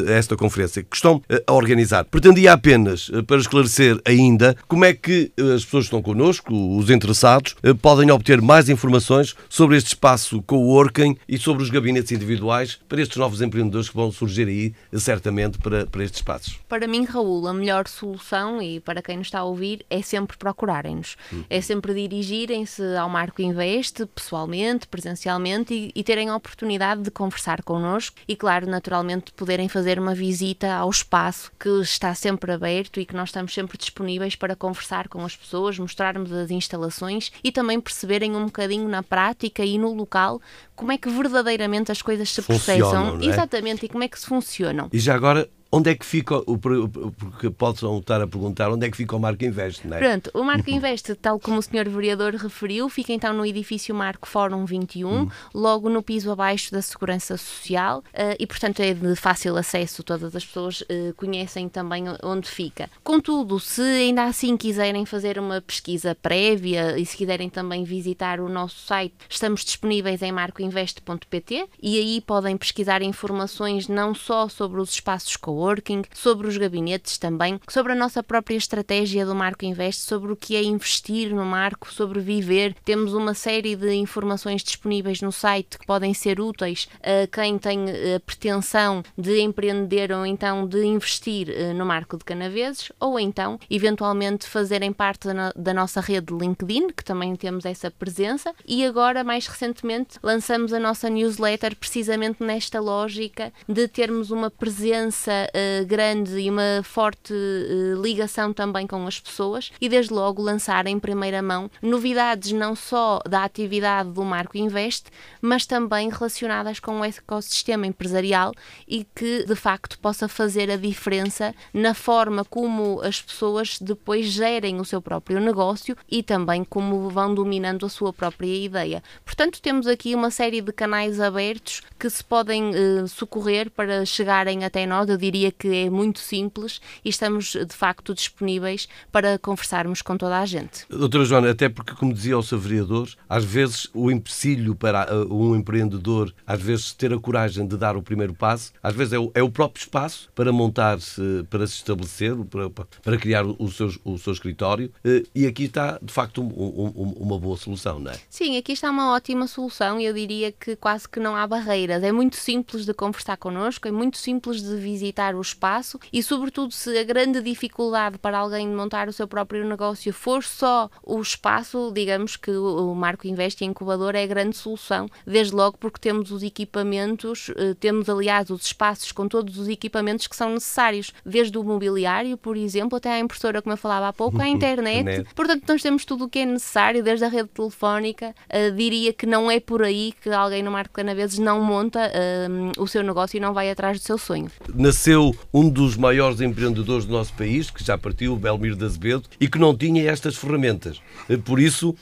[0.08, 2.06] esta conferência que estão a organizar.
[2.06, 7.56] Pretendia apenas, para esclarecer ainda, como é que as pessoas que estão connosco, os interessados,
[7.82, 13.18] podem obter mais informações sobre este espaço coworking e sobre os gabinetes individuais para estes
[13.18, 16.60] novos empreendedores que vão surgir aí, certamente, para, para estes espaços.
[16.68, 20.38] Para mim, Raul, a melhor solução, e para quem nos está a ouvir, é sempre
[20.38, 21.16] procurarem-nos.
[21.32, 21.44] Hum.
[21.50, 27.64] É sempre dirigirem-se ao Marco Invest, pessoalmente, presencialmente, e, e, terem a oportunidade de conversar
[27.64, 33.06] connosco e, claro, naturalmente, poderem fazer uma visita ao espaço que está sempre aberto e
[33.06, 37.80] que nós estamos sempre disponíveis para conversar com as pessoas, mostrarmos as instalações e também
[37.80, 40.42] perceberem um bocadinho na prática e no local
[40.78, 43.20] como é que verdadeiramente as coisas se Funcionam, processam.
[43.20, 43.26] É?
[43.26, 44.88] Exatamente, e como é que se funcionam.
[44.94, 48.90] E já agora, Onde é que fica, o, porque possam estar a perguntar, onde é
[48.90, 50.00] que fica o Marco Invest, não é?
[50.00, 51.90] Pronto, o Marco Invest, tal como o Sr.
[51.90, 55.30] Vereador referiu, fica então no edifício Marco Fórum 21, hum.
[55.54, 60.36] logo no piso abaixo da Segurança Social uh, e, portanto, é de fácil acesso, todas
[60.36, 62.90] as pessoas uh, conhecem também onde fica.
[63.04, 68.48] Contudo, se ainda assim quiserem fazer uma pesquisa prévia e se quiserem também visitar o
[68.48, 74.92] nosso site, estamos disponíveis em marcoinvest.pt e aí podem pesquisar informações não só sobre os
[74.92, 80.32] espaços coworking, sobre os gabinetes também, sobre a nossa própria estratégia do Marco Invest, sobre
[80.32, 82.76] o que é investir no Marco, sobre viver.
[82.86, 87.86] Temos uma série de informações disponíveis no site que podem ser úteis a quem tem
[88.16, 93.60] a pretensão de empreender ou então de investir eh, no Marco de Canaveses, ou então,
[93.70, 99.48] eventualmente, fazerem parte da nossa rede LinkedIn, que também temos essa presença, e agora, mais
[99.48, 106.50] recentemente, lançamos a nossa newsletter precisamente nesta lógica de termos uma presença uh, grande e
[106.50, 111.70] uma forte uh, ligação também com as pessoas e, desde logo, lançar em primeira mão
[111.82, 115.08] novidades não só da atividade do Marco Invest,
[115.42, 118.54] mas também relacionadas com o ecossistema empresarial
[118.88, 124.80] e que, de facto, possa fazer a diferença na forma como as pessoas depois gerem
[124.80, 129.04] o seu próprio negócio e também como vão dominando a sua própria ideia.
[129.26, 134.64] Portanto, temos aqui uma série de canais abertos que se podem uh, socorrer para chegarem
[134.64, 135.10] até nós.
[135.10, 140.40] Eu diria que é muito simples e estamos de facto disponíveis para conversarmos com toda
[140.40, 140.86] a gente.
[140.90, 145.34] Doutora Joana, até porque, como dizia o seu vereador, às vezes o empecilho para uh,
[145.34, 149.20] um empreendedor, às vezes ter a coragem de dar o primeiro passo, às vezes é
[149.20, 153.94] o, é o próprio espaço para montar-se, para se estabelecer, para, para criar o seu,
[154.04, 154.92] o seu escritório.
[155.06, 158.20] Uh, e aqui está, de facto, um, um, uma boa solução, não é?
[158.30, 162.04] Sim, aqui está uma ótima solução e eu diria que quase que não há barreiras.
[162.04, 166.74] É muito simples de conversar connosco, é muito simples de visitar o espaço e, sobretudo,
[166.74, 171.92] se a grande dificuldade para alguém montar o seu próprio negócio for só o espaço,
[171.94, 176.44] digamos que o Marco Invest Incubador é a grande solução, desde logo porque temos os
[176.44, 181.64] equipamentos, eh, temos aliás os espaços com todos os equipamentos que são necessários, desde o
[181.64, 185.26] mobiliário, por exemplo, até à impressora, como eu falava há pouco, à internet.
[185.36, 188.34] Portanto, nós temos tudo o que é necessário, desde a rede telefónica.
[188.50, 192.82] Uh, diria que não é por aí que alguém no Marco Canaveses não monta uh,
[192.82, 194.50] o seu negócio e não vai atrás do seu sonho.
[194.74, 195.17] Nasceu
[195.54, 199.48] um dos maiores empreendedores do nosso país, que já partiu, o Belmiro de Azevedo, e
[199.48, 201.00] que não tinha estas ferramentas.
[201.30, 201.96] Uh, por isso,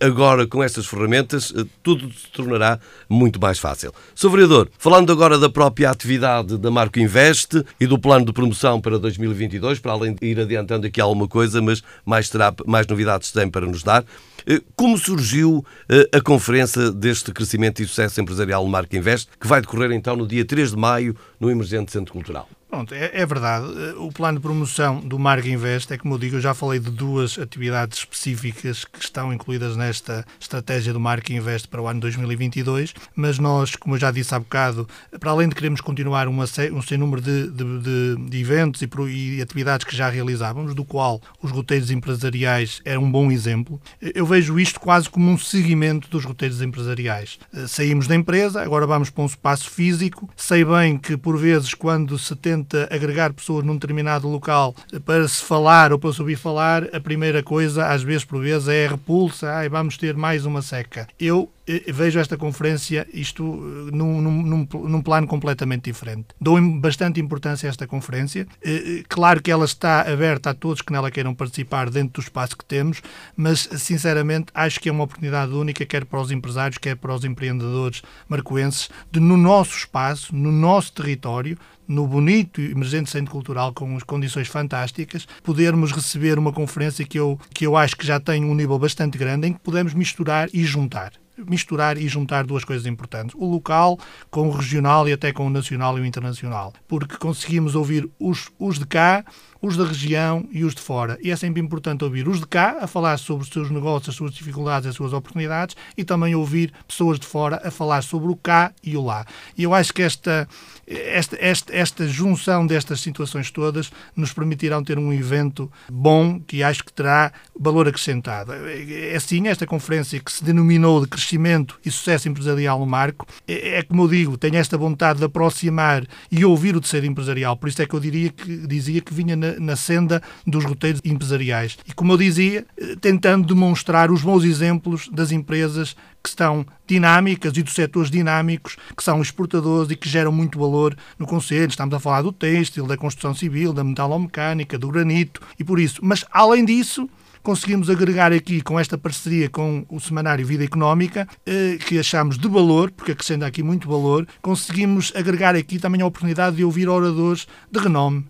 [0.00, 1.52] agora com estas ferramentas,
[1.82, 3.92] tudo se tornará muito mais fácil.
[4.14, 4.30] Sr.
[4.30, 8.98] Vereador, falando agora da própria atividade da Marco Invest e do plano de promoção para
[8.98, 13.50] 2022, para além de ir adiantando aqui alguma coisa, mas mais, terá, mais novidades tem
[13.50, 14.04] para nos dar.
[14.46, 19.46] Eh, como surgiu eh, a conferência deste crescimento e sucesso empresarial no Marco Invest, que
[19.46, 22.48] vai decorrer então no dia 3 de maio no Emergente Centro Cultural?
[22.76, 23.66] Pronto, é, é, verdade.
[23.96, 26.90] O plano de promoção do Marg Invest é, como eu digo, eu já falei de
[26.90, 32.92] duas atividades específicas que estão incluídas nesta estratégia do Marg Invest para o ano 2022,
[33.14, 34.86] mas nós, como eu já disse há bocado,
[35.18, 38.88] para além de queremos continuar uma, um sem número de, de, de, de eventos e,
[39.08, 44.26] e, atividades que já realizávamos, do qual os roteiros empresariais é um bom exemplo, eu
[44.26, 47.38] vejo isto quase como um seguimento dos roteiros empresariais.
[47.54, 50.28] Eh, saímos da empresa, agora vamos para um espaço físico.
[50.36, 54.74] Sei bem que, por vezes, quando se tenta tenta agregar pessoas num determinado local
[55.04, 58.68] para se falar ou para se ouvir falar, a primeira coisa, às vezes por vezes,
[58.68, 61.06] é a repulsa, ai, vamos ter mais uma seca.
[61.18, 61.50] Eu
[61.92, 66.28] vejo esta conferência isto eh, num, num, num, plano completamente diferente.
[66.40, 68.46] Dou bastante importância a esta conferência.
[68.62, 72.24] Eh, eh, claro que ela está aberta a todos que nela queiram participar dentro do
[72.24, 73.02] espaço que temos,
[73.36, 77.24] mas sinceramente acho que é uma oportunidade única, quer para os empresários, quer para os
[77.24, 83.72] empreendedores marcoenses, de no nosso espaço, no nosso território, no bonito e emergente centro cultural
[83.72, 88.18] com as condições fantásticas, podermos receber uma conferência que eu, que eu acho que já
[88.20, 91.12] tem um nível bastante grande, em que podemos misturar e juntar
[91.46, 93.98] misturar e juntar duas coisas importantes: o local
[94.30, 98.48] com o regional e até com o nacional e o internacional, porque conseguimos ouvir os,
[98.58, 99.24] os de cá
[99.60, 101.18] os da região e os de fora.
[101.22, 104.14] E é sempre importante ouvir os de cá a falar sobre os seus negócios, as
[104.14, 108.36] suas dificuldades, as suas oportunidades e também ouvir pessoas de fora a falar sobre o
[108.36, 109.24] cá e o lá.
[109.56, 110.48] E eu acho que esta,
[110.86, 116.84] esta, esta, esta junção destas situações todas nos permitirão ter um evento bom que acho
[116.84, 118.52] que terá valor acrescentado.
[118.52, 123.78] É assim, esta conferência que se denominou de crescimento e sucesso empresarial no Marco, é,
[123.78, 127.56] é como eu digo, tem esta vontade de aproximar e ouvir o terceiro empresarial.
[127.56, 131.00] Por isso é que eu diria que, dizia que vinha na, na senda dos roteiros
[131.04, 131.76] empresariais.
[131.86, 135.96] E, como eu dizia, eh, tentando demonstrar os bons exemplos das empresas
[136.26, 140.96] que estão dinâmicas e dos setores dinâmicos que são exportadores e que geram muito valor
[141.16, 141.70] no Conselho.
[141.70, 146.00] Estamos a falar do têxtil, da construção civil, da metalomecânica, do granito e por isso.
[146.02, 147.08] Mas, além disso,
[147.44, 152.48] conseguimos agregar aqui com esta parceria com o Semanário Vida Económica, eh, que achamos de
[152.48, 157.46] valor, porque acrescenta aqui muito valor, conseguimos agregar aqui também a oportunidade de ouvir oradores
[157.70, 158.26] de renome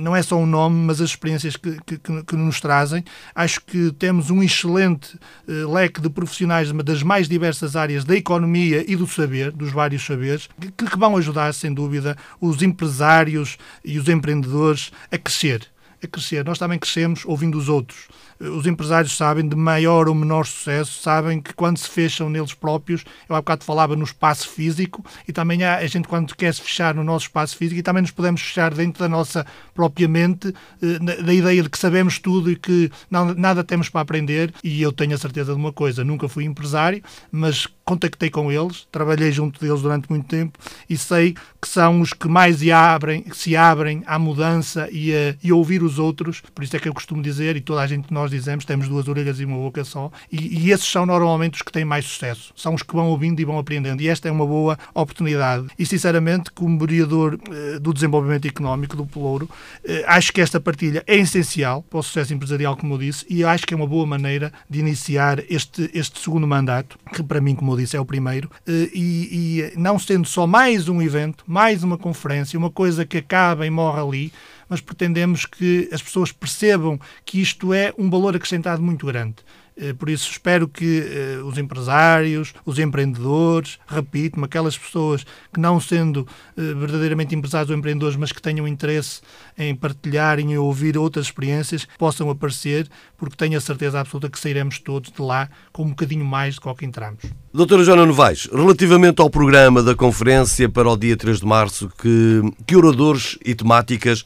[0.00, 3.04] não é só o nome, mas as experiências que, que, que nos trazem.
[3.34, 8.96] Acho que temos um excelente leque de profissionais das mais diversas áreas da economia e
[8.96, 14.08] do saber, dos vários saberes, que, que vão ajudar, sem dúvida, os empresários e os
[14.08, 16.44] empreendedores a crescer a crescer.
[16.44, 18.08] Nós também crescemos ouvindo os outros
[18.50, 23.04] os empresários sabem, de maior ou menor sucesso, sabem que quando se fecham neles próprios,
[23.28, 26.60] eu há bocado falava no espaço físico, e também há a gente quando quer se
[26.60, 30.52] fechar no nosso espaço físico, e também nos podemos fechar dentro da nossa própria mente,
[30.82, 34.82] eh, da ideia de que sabemos tudo e que não, nada temos para aprender, e
[34.82, 39.32] eu tenho a certeza de uma coisa, nunca fui empresário, mas contactei com eles, trabalhei
[39.32, 43.56] junto deles durante muito tempo e sei que são os que mais se abrem, se
[43.56, 46.94] abrem à mudança e a, e a ouvir os outros, por isso é que eu
[46.94, 50.10] costumo dizer, e toda a gente nós dizemos, temos duas orelhas e uma boca só,
[50.30, 52.52] e, e, esses são normalmente os que têm mais sucesso.
[52.56, 54.00] São os que vão ouvindo e vão aprendendo.
[54.02, 55.66] E esta é uma boa oportunidade.
[55.78, 59.48] E, sinceramente, como vereador eh, do desenvolvimento económico do Pelouro,
[59.84, 63.44] eh, acho que esta partilha é essencial para o sucesso empresarial, como eu disse, e
[63.44, 67.54] acho que é uma boa maneira de iniciar este, este segundo mandato, que para mim,
[67.54, 71.44] como eu disse, é o primeiro, eh, e, e não sendo só mais um evento,
[71.46, 74.32] mais uma conferência, uma coisa que acaba e morre ali,
[74.72, 79.36] mas pretendemos que as pessoas percebam que isto é um valor acrescentado muito grande.
[79.76, 85.80] Eh, por isso, espero que eh, os empresários, os empreendedores, repito-me, aquelas pessoas que, não
[85.80, 89.20] sendo eh, verdadeiramente empresários ou empreendedores, mas que tenham interesse
[89.56, 94.78] em partilhar e ouvir outras experiências, possam aparecer, porque tenho a certeza absoluta que sairemos
[94.78, 97.22] todos de lá com um bocadinho mais do que entramos.
[97.52, 102.40] Doutora Joana Novaes, relativamente ao programa da conferência para o dia 3 de março, que,
[102.66, 104.24] que oradores e temáticas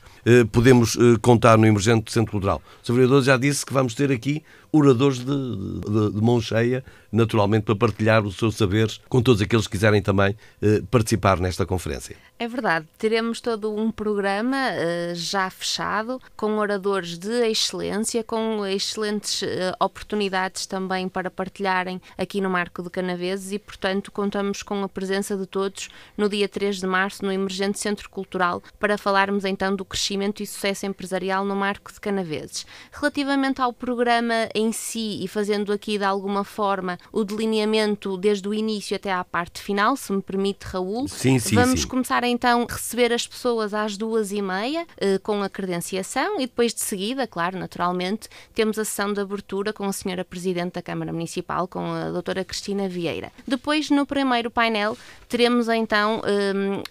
[0.50, 2.60] podemos eh, contar no Emergente Centro Cultural?
[2.82, 2.94] O Sr.
[2.94, 7.76] Vereador já disse que vamos ter aqui oradores de, de, de, mão cheia, naturalmente, para
[7.76, 12.16] partilhar os seus saberes com todos aqueles que quiserem também eh, participar nesta conferência.
[12.38, 19.42] É verdade, teremos todo um programa eh, já fechado, com oradores de excelência, com excelentes
[19.42, 24.88] eh, oportunidades também para partilharem aqui no Marco de Canaveses e, portanto, contamos com a
[24.88, 29.74] presença de todos no dia 3 de março no Emergente Centro Cultural para falarmos então
[29.74, 32.66] do crescimento e sucesso empresarial no Marco de Canaveses.
[32.92, 38.54] Relativamente ao programa em si e fazendo aqui de alguma forma o delineamento desde o
[38.54, 41.08] início até à parte final, se me permite, Raul.
[41.08, 41.88] Sim, sim, Vamos sim.
[41.88, 46.72] começar então receber as pessoas às duas e meia eh, com a credenciação e depois
[46.74, 51.12] de seguida, claro, naturalmente, temos a sessão de abertura com a senhora Presidente da Câmara
[51.12, 53.32] Municipal, com a doutora Cristina Vieira.
[53.46, 54.96] Depois, no primeiro painel,
[55.28, 56.22] teremos então,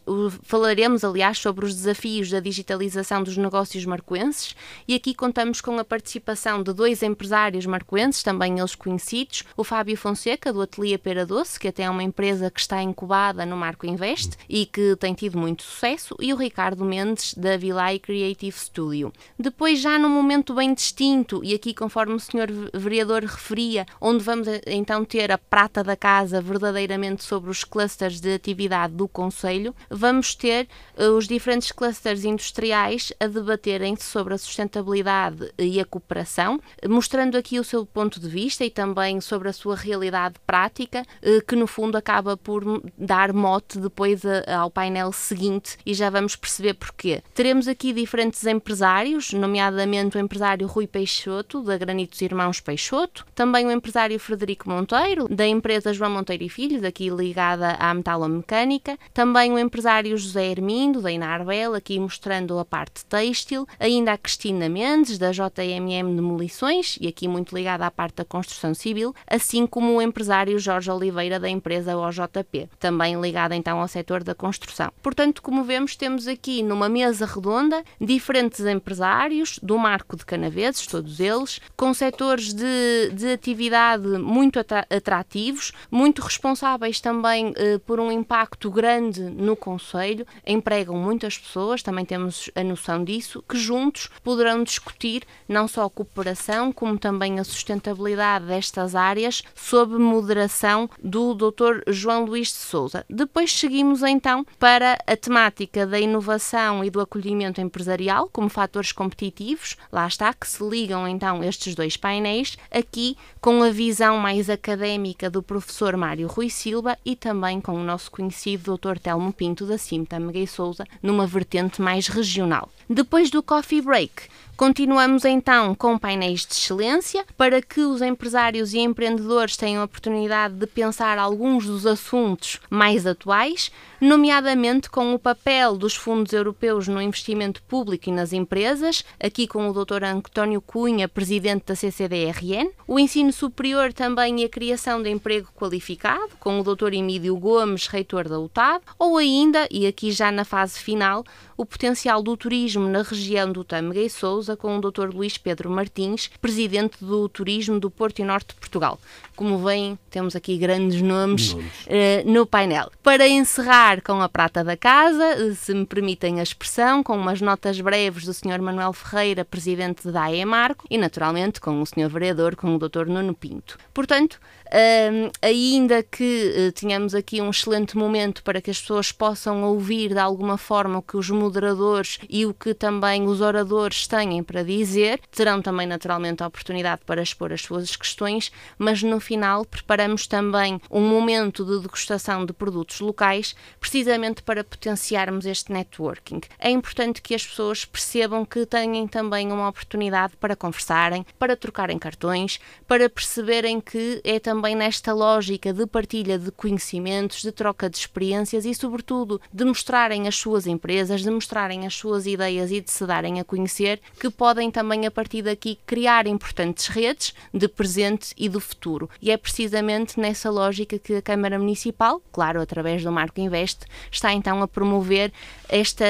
[0.07, 4.55] um, falaremos aliás sobre os desafios da digitalização dos negócios marcoenses
[4.87, 9.97] e aqui contamos com a participação de dois empresários marcoenses, também eles conhecidos, o Fábio
[9.97, 13.85] Fonseca, do Ateliê Pera Doce, que até é uma empresa que está incubada no Marco
[13.85, 19.13] Invest e que tem tido muito sucesso, e o Ricardo Mendes, da Vilay Creative Studio.
[19.37, 24.47] Depois, já num momento bem distinto, e aqui conforme o senhor vereador referia, onde vamos
[24.47, 29.75] eh, então ter a prata da casa verdadeiramente sobre os clusters de atividade do Conselho,
[29.89, 36.59] vamos ter uh, os diferentes clusters industriais a debaterem sobre a sustentabilidade e a cooperação,
[36.87, 41.45] mostrando aqui o seu ponto de vista e também sobre a sua realidade prática, uh,
[41.45, 46.73] que no fundo acaba por dar mote depois ao painel seguinte e já vamos perceber
[46.73, 47.21] porquê.
[47.33, 53.71] Teremos aqui diferentes empresários, nomeadamente o empresário Rui Peixoto, da Granitos Irmãos Peixoto, também o
[53.71, 59.59] empresário Frederico Monteiro, da empresa João Monteiro e Filhos, aqui ligada à metalomecânica, também o
[59.59, 65.31] empresário José Hermindo, da Inarbel, aqui mostrando a parte têxtil, ainda a Cristina Mendes, da
[65.31, 70.57] JMM Demolições, e aqui muito ligada à parte da construção civil, assim como o empresário
[70.59, 74.91] Jorge Oliveira, da empresa OJP, também ligada então ao setor da construção.
[75.01, 81.19] Portanto, como vemos, temos aqui numa mesa redonda diferentes empresários do Marco de Canaveses, todos
[81.19, 88.69] eles, com setores de, de atividade muito atrativos, muito responsáveis também eh, por um impacto
[88.69, 92.63] grande no Conselho, empregam muitas pessoas, também temos a
[93.03, 99.43] disso, que juntos poderão discutir não só a cooperação, como também a sustentabilidade destas áreas,
[99.53, 101.81] sob moderação do Dr.
[101.87, 103.05] João Luís de Souza.
[103.09, 109.75] Depois seguimos então para a temática da inovação e do acolhimento empresarial como fatores competitivos,
[109.91, 115.29] lá está, que se ligam então estes dois painéis, aqui com a visão mais académica
[115.29, 118.97] do professor Mário Rui Silva e também com o nosso conhecido Dr.
[118.97, 122.64] Telmo Pinto da Cimta Meguei Souza, numa vertente mais regional.
[122.89, 128.79] Depois do coffee break, Continuamos então com painéis de excelência para que os empresários e
[128.79, 135.75] empreendedores tenham a oportunidade de pensar alguns dos assuntos mais atuais, nomeadamente com o papel
[135.75, 140.05] dos fundos europeus no investimento público e nas empresas, aqui com o Dr.
[140.05, 146.29] António Cunha, presidente da CCDRN, o ensino superior também e a criação de emprego qualificado,
[146.39, 146.93] com o Dr.
[146.93, 151.25] Emílio Gomes, reitor da UTAD, ou ainda, e aqui já na fase final,
[151.57, 152.54] o potencial do turismo
[152.89, 155.13] na região do Tâmega e Sousa com o Dr.
[155.13, 158.99] Luís Pedro Martins, presidente do Turismo do Porto e Norte de Portugal.
[159.35, 161.69] Como veem, temos aqui grandes nomes, nomes.
[161.85, 162.89] Uh, no painel.
[163.03, 167.79] Para encerrar com a prata da casa, se me permitem a expressão, com umas notas
[167.81, 168.61] breves do Sr.
[168.61, 172.09] Manuel Ferreira, presidente da AEMARCO, e naturalmente com o Sr.
[172.09, 173.05] Vereador, com o Dr.
[173.07, 173.77] Nuno Pinto.
[173.93, 174.39] Portanto,
[174.75, 180.09] Uh, ainda que uh, tenhamos aqui um excelente momento para que as pessoas possam ouvir
[180.09, 184.65] de alguma forma o que os moderadores e o que também os oradores têm para
[184.65, 190.27] dizer, terão também naturalmente a oportunidade para expor as suas questões, mas no final preparamos
[190.27, 196.41] também um momento de degustação de produtos locais, precisamente para potenciarmos este networking.
[196.59, 201.97] É importante que as pessoas percebam que têm também uma oportunidade para conversarem, para trocarem
[201.97, 207.87] cartões, para perceberem que é também também nesta lógica de partilha de conhecimentos, de troca
[207.87, 212.81] de experiências e, sobretudo, de mostrarem as suas empresas, de mostrarem as suas ideias e
[212.81, 217.67] de se darem a conhecer, que podem também, a partir daqui, criar importantes redes de
[217.67, 219.07] presente e do futuro.
[219.21, 224.33] E é precisamente nessa lógica que a Câmara Municipal, claro, através do Marco Invest, está
[224.33, 225.31] então a promover
[225.69, 226.05] esta,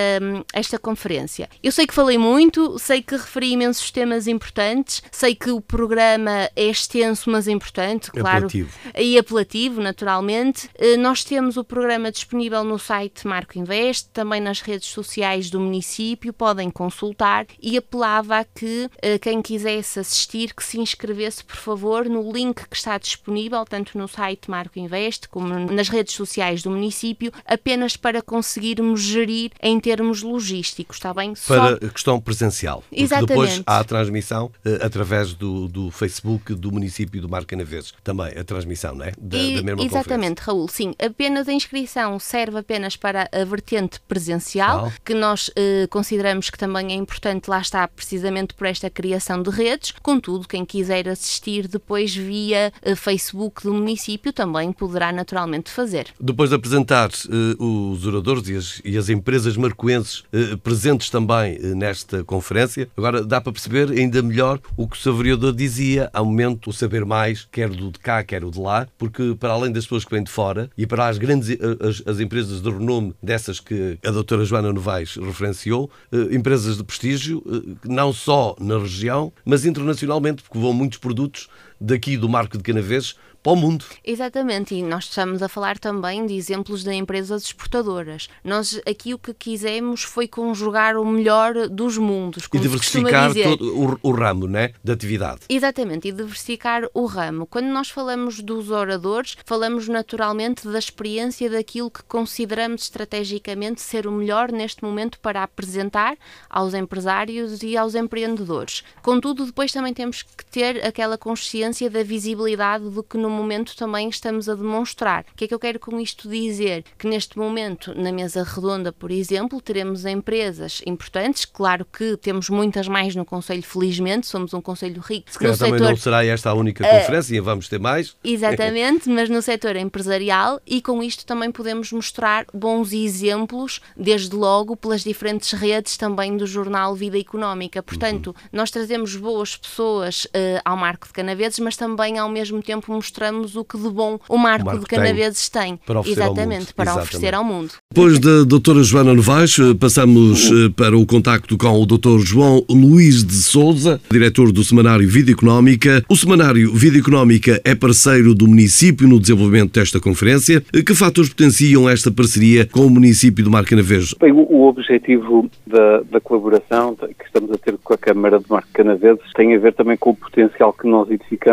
[0.53, 1.49] esta conferência.
[1.61, 6.49] Eu sei que falei muito, sei que referi imensos temas importantes, sei que o programa
[6.55, 8.69] é extenso, mas importante, claro apelativo.
[8.97, 10.69] e apelativo, naturalmente.
[10.75, 15.59] Eh, nós temos o programa disponível no site Marco Invest, também nas redes sociais do
[15.59, 21.55] município, podem consultar e apelava a que eh, quem quisesse assistir que se inscrevesse, por
[21.55, 26.63] favor, no link que está disponível, tanto no site Marco Invest como nas redes sociais
[26.63, 31.33] do município, apenas para conseguirmos gerir em termos logísticos, está bem?
[31.47, 32.83] Para a questão presencial.
[32.91, 33.27] Exatamente.
[33.27, 37.93] Depois há a transmissão uh, através do, do Facebook do município do Marco Canaveses.
[38.03, 39.11] Também também a transmissão, não é?
[39.17, 40.93] Da, e, da mesma Exatamente, Raul, sim.
[40.99, 46.91] Apenas a inscrição serve apenas para a vertente presencial, que nós eh, consideramos que também
[46.91, 49.93] é importante, lá está, precisamente por esta criação de redes.
[50.01, 56.07] Contudo, quem quiser assistir depois via eh, Facebook do município também poderá naturalmente fazer.
[56.19, 61.55] Depois de apresentar eh, os oradores e as, e as empresas marcoenses eh, presentes também
[61.55, 66.09] eh, nesta conferência, agora dá para perceber ainda melhor o que o seu vereador dizia
[66.13, 69.35] ao momento, o saber mais, quer do de cá, cá, quer o de lá, porque
[69.39, 72.19] para além das pessoas que vêm de fora e para as grandes eh, as, as
[72.19, 77.75] empresas de renome dessas que a doutora Joana Novaes referenciou, eh, empresas de prestígio, eh,
[77.85, 81.49] não só na região, mas internacionalmente, porque vão muitos produtos
[81.79, 83.15] daqui do Marco de Canaveses
[83.45, 83.85] para o mundo.
[84.03, 88.27] Exatamente, e nós estamos a falar também de exemplos de empresas exportadoras.
[88.43, 92.49] Nós aqui o que quisemos foi conjugar o melhor dos mundos.
[92.51, 95.41] e diversificar todo o, o, ramo né, da atividade.
[95.47, 97.45] Exatamente, e diversificar o ramo.
[97.45, 104.11] Quando nós falamos dos oradores, falamos naturalmente da experiência daquilo que consideramos estrategicamente ser o
[104.11, 106.17] melhor neste momento para apresentar
[106.49, 108.83] aos empresários e aos empreendedores.
[109.03, 114.09] Contudo, depois também temos que ter aquela consciência da visibilidade do que no momento também
[114.09, 115.25] estamos a demonstrar.
[115.33, 116.83] O que é que eu quero com isto dizer?
[116.97, 122.87] Que neste momento, na mesa redonda, por exemplo, teremos empresas importantes, claro que temos muitas
[122.87, 125.31] mais no Conselho, felizmente, somos um Conselho rico.
[125.31, 125.89] Se calhar também setor...
[125.89, 128.15] não será esta a única eh, conferência, uh, vamos ter mais.
[128.23, 134.75] Exatamente, mas no setor empresarial e com isto também podemos mostrar bons exemplos, desde logo
[134.75, 137.81] pelas diferentes redes também do jornal Vida Económica.
[137.81, 138.49] Portanto, uhum.
[138.51, 143.55] nós trazemos boas pessoas uh, ao Marco de Canaveses, mas também ao mesmo tempo mostramos
[143.55, 145.79] o que de bom o Marco, o Marco de Canaveses tem.
[145.85, 147.07] Para oferecer Exatamente, para Exatamente.
[147.07, 147.71] oferecer ao mundo.
[147.91, 150.71] Depois da doutora Joana Novaes, eh, passamos uhum.
[150.71, 156.03] para o contacto com o doutor João Luís de Souza, diretor do Semanário Vida Económica.
[156.09, 160.63] O Semanário Vida Económica é parceiro do município no desenvolvimento desta conferência.
[160.73, 164.13] Eh, que fatores potenciam esta parceria com o município de Marco Canaveses?
[164.19, 168.69] Bem, o objetivo da, da colaboração que estamos a ter com a Câmara de Marco
[168.73, 171.44] Canaveses tem a ver também com o potencial que nós identificamos,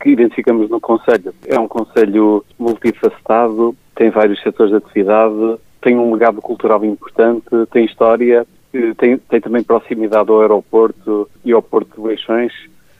[0.00, 1.34] que identificamos no Conselho.
[1.46, 7.84] É um Conselho multifacetado, tem vários setores de atividade, tem um legado cultural importante, tem
[7.84, 8.46] história,
[8.96, 12.52] tem, tem também proximidade ao aeroporto e ao Porto de Leixões.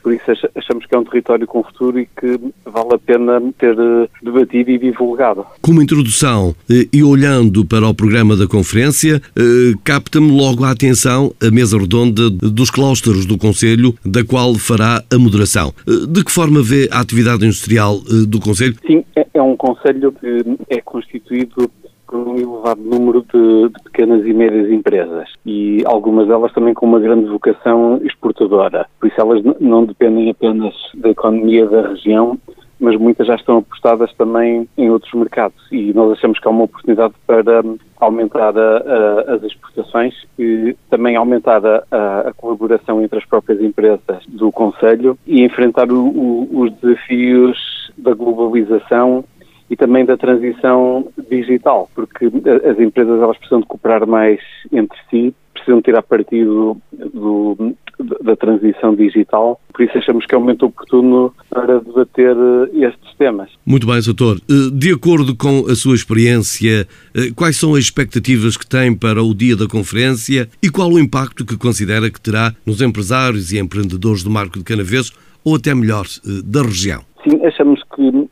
[0.07, 3.77] Por isso achamos que é um território com futuro e que vale a pena ter
[3.77, 5.45] eh, debatido e divulgado.
[5.61, 11.33] Como introdução eh, e olhando para o programa da conferência, eh, capta-me logo a atenção
[11.45, 15.73] a mesa redonda dos claustros do Conselho, da qual fará a moderação.
[15.85, 17.99] De que forma vê a atividade industrial
[18.29, 18.77] do Conselho?
[18.87, 21.69] Sim, é, é um Conselho que é constituído
[22.07, 26.85] por um elevado número de, de, pequenas e médias empresas e algumas delas também com
[26.85, 28.87] uma grande vocação exportadora.
[28.99, 32.37] Por isso elas não dependem apenas da economia da região,
[32.79, 36.63] mas muitas já estão apostadas também em outros mercados e nós achamos que há uma
[36.63, 37.63] oportunidade para
[37.99, 41.83] aumentar a, a, as exportações e também aumentar a,
[42.29, 48.13] a, colaboração entre as próprias empresas do Conselho e enfrentar o, o, os desafios da
[48.13, 49.23] globalização
[49.69, 54.39] e também da transição digital, porque as empresas elas precisam de cooperar mais
[54.71, 56.77] entre si, precisam tirar partido
[57.13, 57.75] do,
[58.21, 63.15] da transição digital, por isso achamos que é um momento oportuno para debater eh, estes
[63.17, 63.49] temas.
[63.65, 64.37] Muito bem, doutor.
[64.49, 69.21] Eh, de acordo com a sua experiência, eh, quais são as expectativas que tem para
[69.23, 73.59] o dia da conferência e qual o impacto que considera que terá nos empresários e
[73.59, 75.11] empreendedores do Marco de Canaveses
[75.43, 76.05] ou até melhor,
[76.43, 77.01] da região?
[77.23, 78.27] Sim, achamos que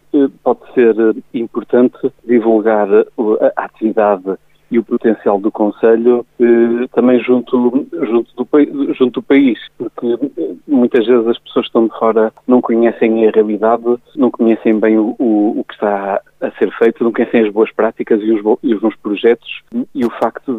[0.46, 0.96] pode ser
[1.34, 4.38] importante divulgar a atividade
[4.70, 10.56] e o potencial do Conselho eh, também junto, junto, do, junto do país, porque eh,
[10.68, 13.84] muitas vezes as pessoas que estão de fora não conhecem a realidade,
[14.16, 17.72] não conhecem bem o, o, o que está a ser feito, não conhecem as boas
[17.72, 19.62] práticas e os, e os bons projetos
[19.94, 20.54] e o facto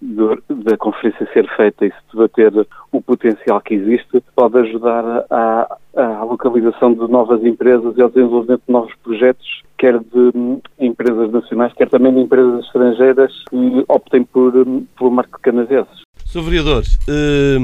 [0.00, 2.52] de, da conferência ser feita e se debater
[2.92, 8.72] o potencial que existe pode ajudar à localização de novas empresas e ao desenvolvimento de
[8.72, 14.54] novos projetos, quer de hum, empresas nacionais, quer também de empresas estrangeiras que optem por,
[14.56, 16.02] hum, pelo marco canadenses.
[16.26, 16.42] Sr.
[16.42, 17.58] Vereador, eh,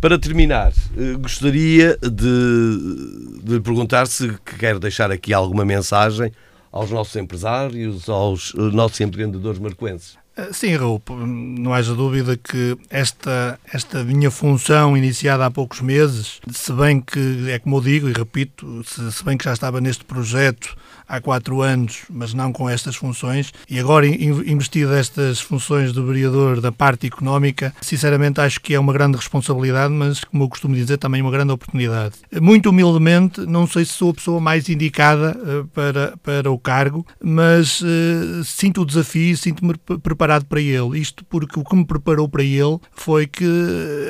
[0.00, 0.72] para terminar,
[1.20, 6.30] gostaria de, de perguntar se quer deixar aqui alguma mensagem
[6.70, 10.18] aos nossos empresários, aos eh, nossos empreendedores marcoenses.
[10.36, 16.40] Eh, sim, Raul, não haja dúvida que esta, esta minha função iniciada há poucos meses,
[16.50, 19.80] se bem que, é como eu digo e repito, se, se bem que já estava
[19.80, 20.76] neste projeto
[21.08, 26.60] há quatro anos, mas não com estas funções, e agora investido estas funções do vereador
[26.60, 30.98] da parte económica, sinceramente acho que é uma grande responsabilidade, mas como eu costumo dizer,
[30.98, 32.16] também uma grande oportunidade.
[32.42, 37.06] Muito humildemente, não sei se sou a pessoa mais indicada uh, para, para o cargo,
[37.22, 40.98] mas uh, sinto o desafio, sinto-me preparado para ele.
[40.98, 43.46] Isto porque o que me preparou para ele foi que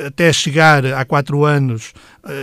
[0.05, 1.93] até chegar há quatro anos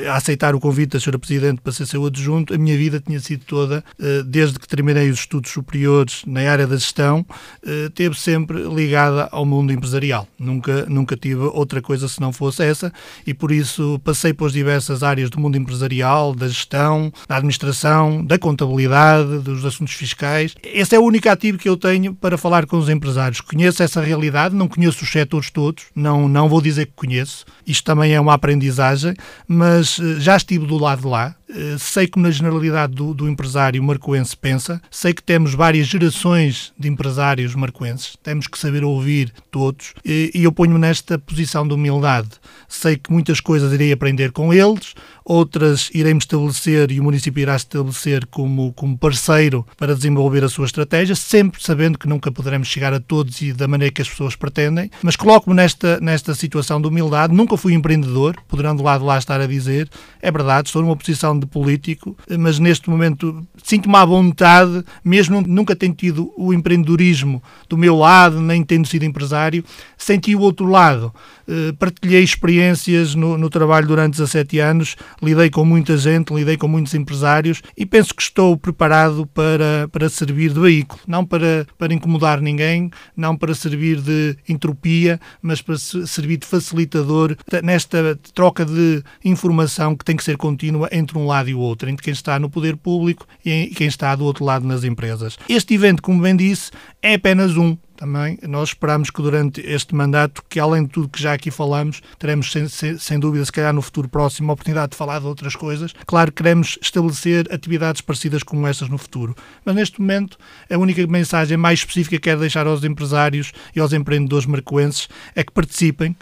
[0.09, 1.19] a aceitar o convite da Sra.
[1.19, 3.85] Presidente para ser seu adjunto, a minha vida tinha sido toda
[4.27, 7.27] desde desde que terminei os estudos superiores na área da gestão,
[7.67, 10.29] eh, teve sempre ligada ao mundo empresarial.
[10.39, 12.93] Nunca, nunca tive outra coisa se não fosse essa
[13.27, 18.39] e por isso passei pelas diversas áreas do mundo empresarial, da gestão, da administração, da
[18.39, 20.55] contabilidade, dos assuntos fiscais.
[20.63, 23.41] Esse é o único ativo que eu tenho para falar com os empresários.
[23.41, 27.45] Conheço essa realidade, não conheço os setores todos, não, não vou dizer que conheço.
[27.67, 29.15] Isto também é uma aprendizagem,
[29.49, 31.35] mas eh, já estive do lado de lá,
[31.79, 36.89] sei como na generalidade do, do, empresário marcoense pensa, sei que temos várias gerações de
[36.89, 42.31] empresários marcoenses, temos que saber ouvir todos e, e eu ponho-me nesta posição de humildade.
[42.69, 47.57] Sei que muitas coisas irei aprender com eles, outras irei-me estabelecer e o município irá
[47.57, 52.93] estabelecer como, como parceiro para desenvolver a sua estratégia, sempre sabendo que nunca poderemos chegar
[52.93, 56.89] a todos e da maneira que as pessoas pretendem, mas coloco-me nesta, nesta situação de
[56.89, 57.35] humildade.
[57.35, 59.89] Nunca fui empreendedor, poderão do lado lá estar a dizer,
[60.21, 65.75] é verdade, estou numa posição de político, mas neste momento sinto-me à vontade, mesmo nunca
[65.75, 69.65] tendo tido o empreendedorismo do meu lado, nem tendo sido empresário,
[69.97, 71.13] senti o outro lado.
[71.47, 76.67] Eh, partilhei experiências no, no trabalho durante 17 anos, lidei com muita gente, lidei com
[76.67, 81.93] muitos empresários e penso que estou preparado para, para servir de veículo, não para, para
[81.93, 89.03] incomodar ninguém, não para servir de entropia, mas para servir de facilitador nesta troca de
[89.25, 92.39] informação que tem que ser contínua entre um lado e o outro, entre quem está
[92.39, 95.39] no poder público e quem está do outro lado nas empresas.
[95.49, 96.71] Este evento, como bem disse,
[97.03, 101.23] é apenas um também nós esperamos que durante este mandato, que além de tudo que
[101.23, 104.91] já aqui falamos, teremos sem, sem, sem, dúvida, se calhar no futuro próximo, a oportunidade
[104.91, 105.95] de falar de outras coisas.
[106.07, 109.35] Claro, queremos estabelecer atividades parecidas como estas no futuro.
[109.65, 110.37] Mas neste momento,
[110.71, 115.45] a única mensagem mais específica que quero deixar aos empresários e aos empreendedores marcoenses é
[115.45, 116.17] que participem,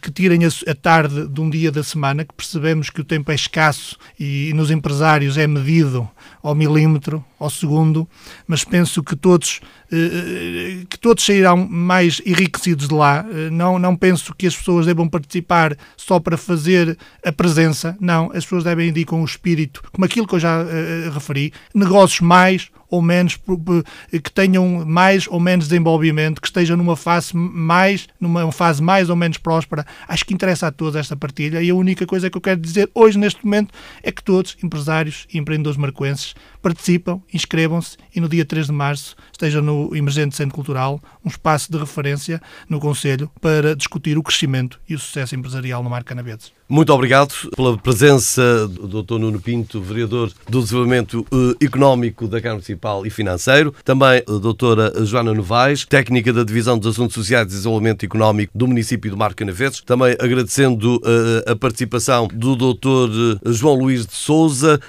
[0.00, 3.34] que tirem a tarde de um dia da semana, que percebemos que o tempo é
[3.34, 6.08] escasso e nos empresários é medido
[6.42, 8.08] ao milímetro, ao segundo,
[8.46, 9.60] mas penso que todos,
[9.90, 13.24] eh, que todos sairão mais enriquecidos de lá.
[13.50, 18.44] Não, não penso que as pessoas devam participar só para fazer a presença, não, as
[18.44, 20.64] pessoas devem ir com o espírito, como aquilo que eu já
[21.12, 23.38] referi, negócios mais ou menos,
[24.22, 29.16] que tenham mais ou menos desenvolvimento, que estejam numa fase mais, numa fase mais ou
[29.16, 29.86] menos próspera.
[30.06, 32.90] Acho que interessa a todos esta partilha e a única coisa que eu quero dizer
[32.94, 36.11] hoje, neste momento, é que todos, empresários e empreendedores marcoenses,
[36.62, 41.70] participam, inscrevam-se e no dia 3 de março estejam no Emergente Centro Cultural, um espaço
[41.70, 46.52] de referência no Conselho para discutir o crescimento e o sucesso empresarial no Mar Canaveses.
[46.72, 49.18] Muito obrigado pela presença do Dr.
[49.18, 53.74] Nuno Pinto, vereador do Desenvolvimento eh, Económico da Câmara Municipal e Financeiro.
[53.84, 58.66] Também a doutora Joana Novaes, técnica da Divisão dos Assuntos Sociais e Desenvolvimento Económico do
[58.66, 59.82] município de Mar Canaveses.
[59.82, 63.38] Também agradecendo uh, a participação do Dr.
[63.44, 64.80] Eh, João Luís de Souza,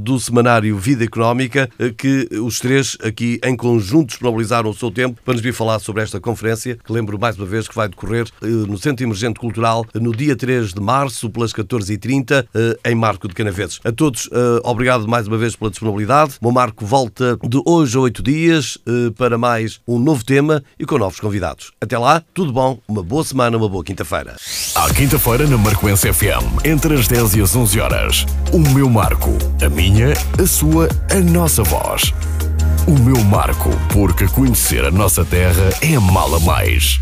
[0.00, 5.20] do Semanário Vida Económica, uh, que os três aqui em conjunto disponibilizaram o seu tempo
[5.24, 8.26] para nos vir falar sobre esta conferência, que lembro mais uma vez que vai decorrer
[8.42, 13.34] no Centro Emergente Cultural no dia 3 de março pelas 14h30 eh, em Marco de
[13.34, 13.80] Canaveses.
[13.84, 16.34] A todos, eh, obrigado mais uma vez pela disponibilidade.
[16.40, 20.84] O Marco volta de hoje a oito dias eh, para mais um novo tema e
[20.84, 21.72] com novos convidados.
[21.80, 24.36] Até lá, tudo bom, uma boa semana, uma boa quinta-feira.
[24.74, 28.26] À quinta-feira na Marcoense FM, entre as 10 e as 11 horas.
[28.52, 29.30] O meu Marco,
[29.64, 32.12] a minha, a sua, a nossa voz.
[32.88, 36.98] O meu Marco, porque conhecer a nossa terra é mala mais.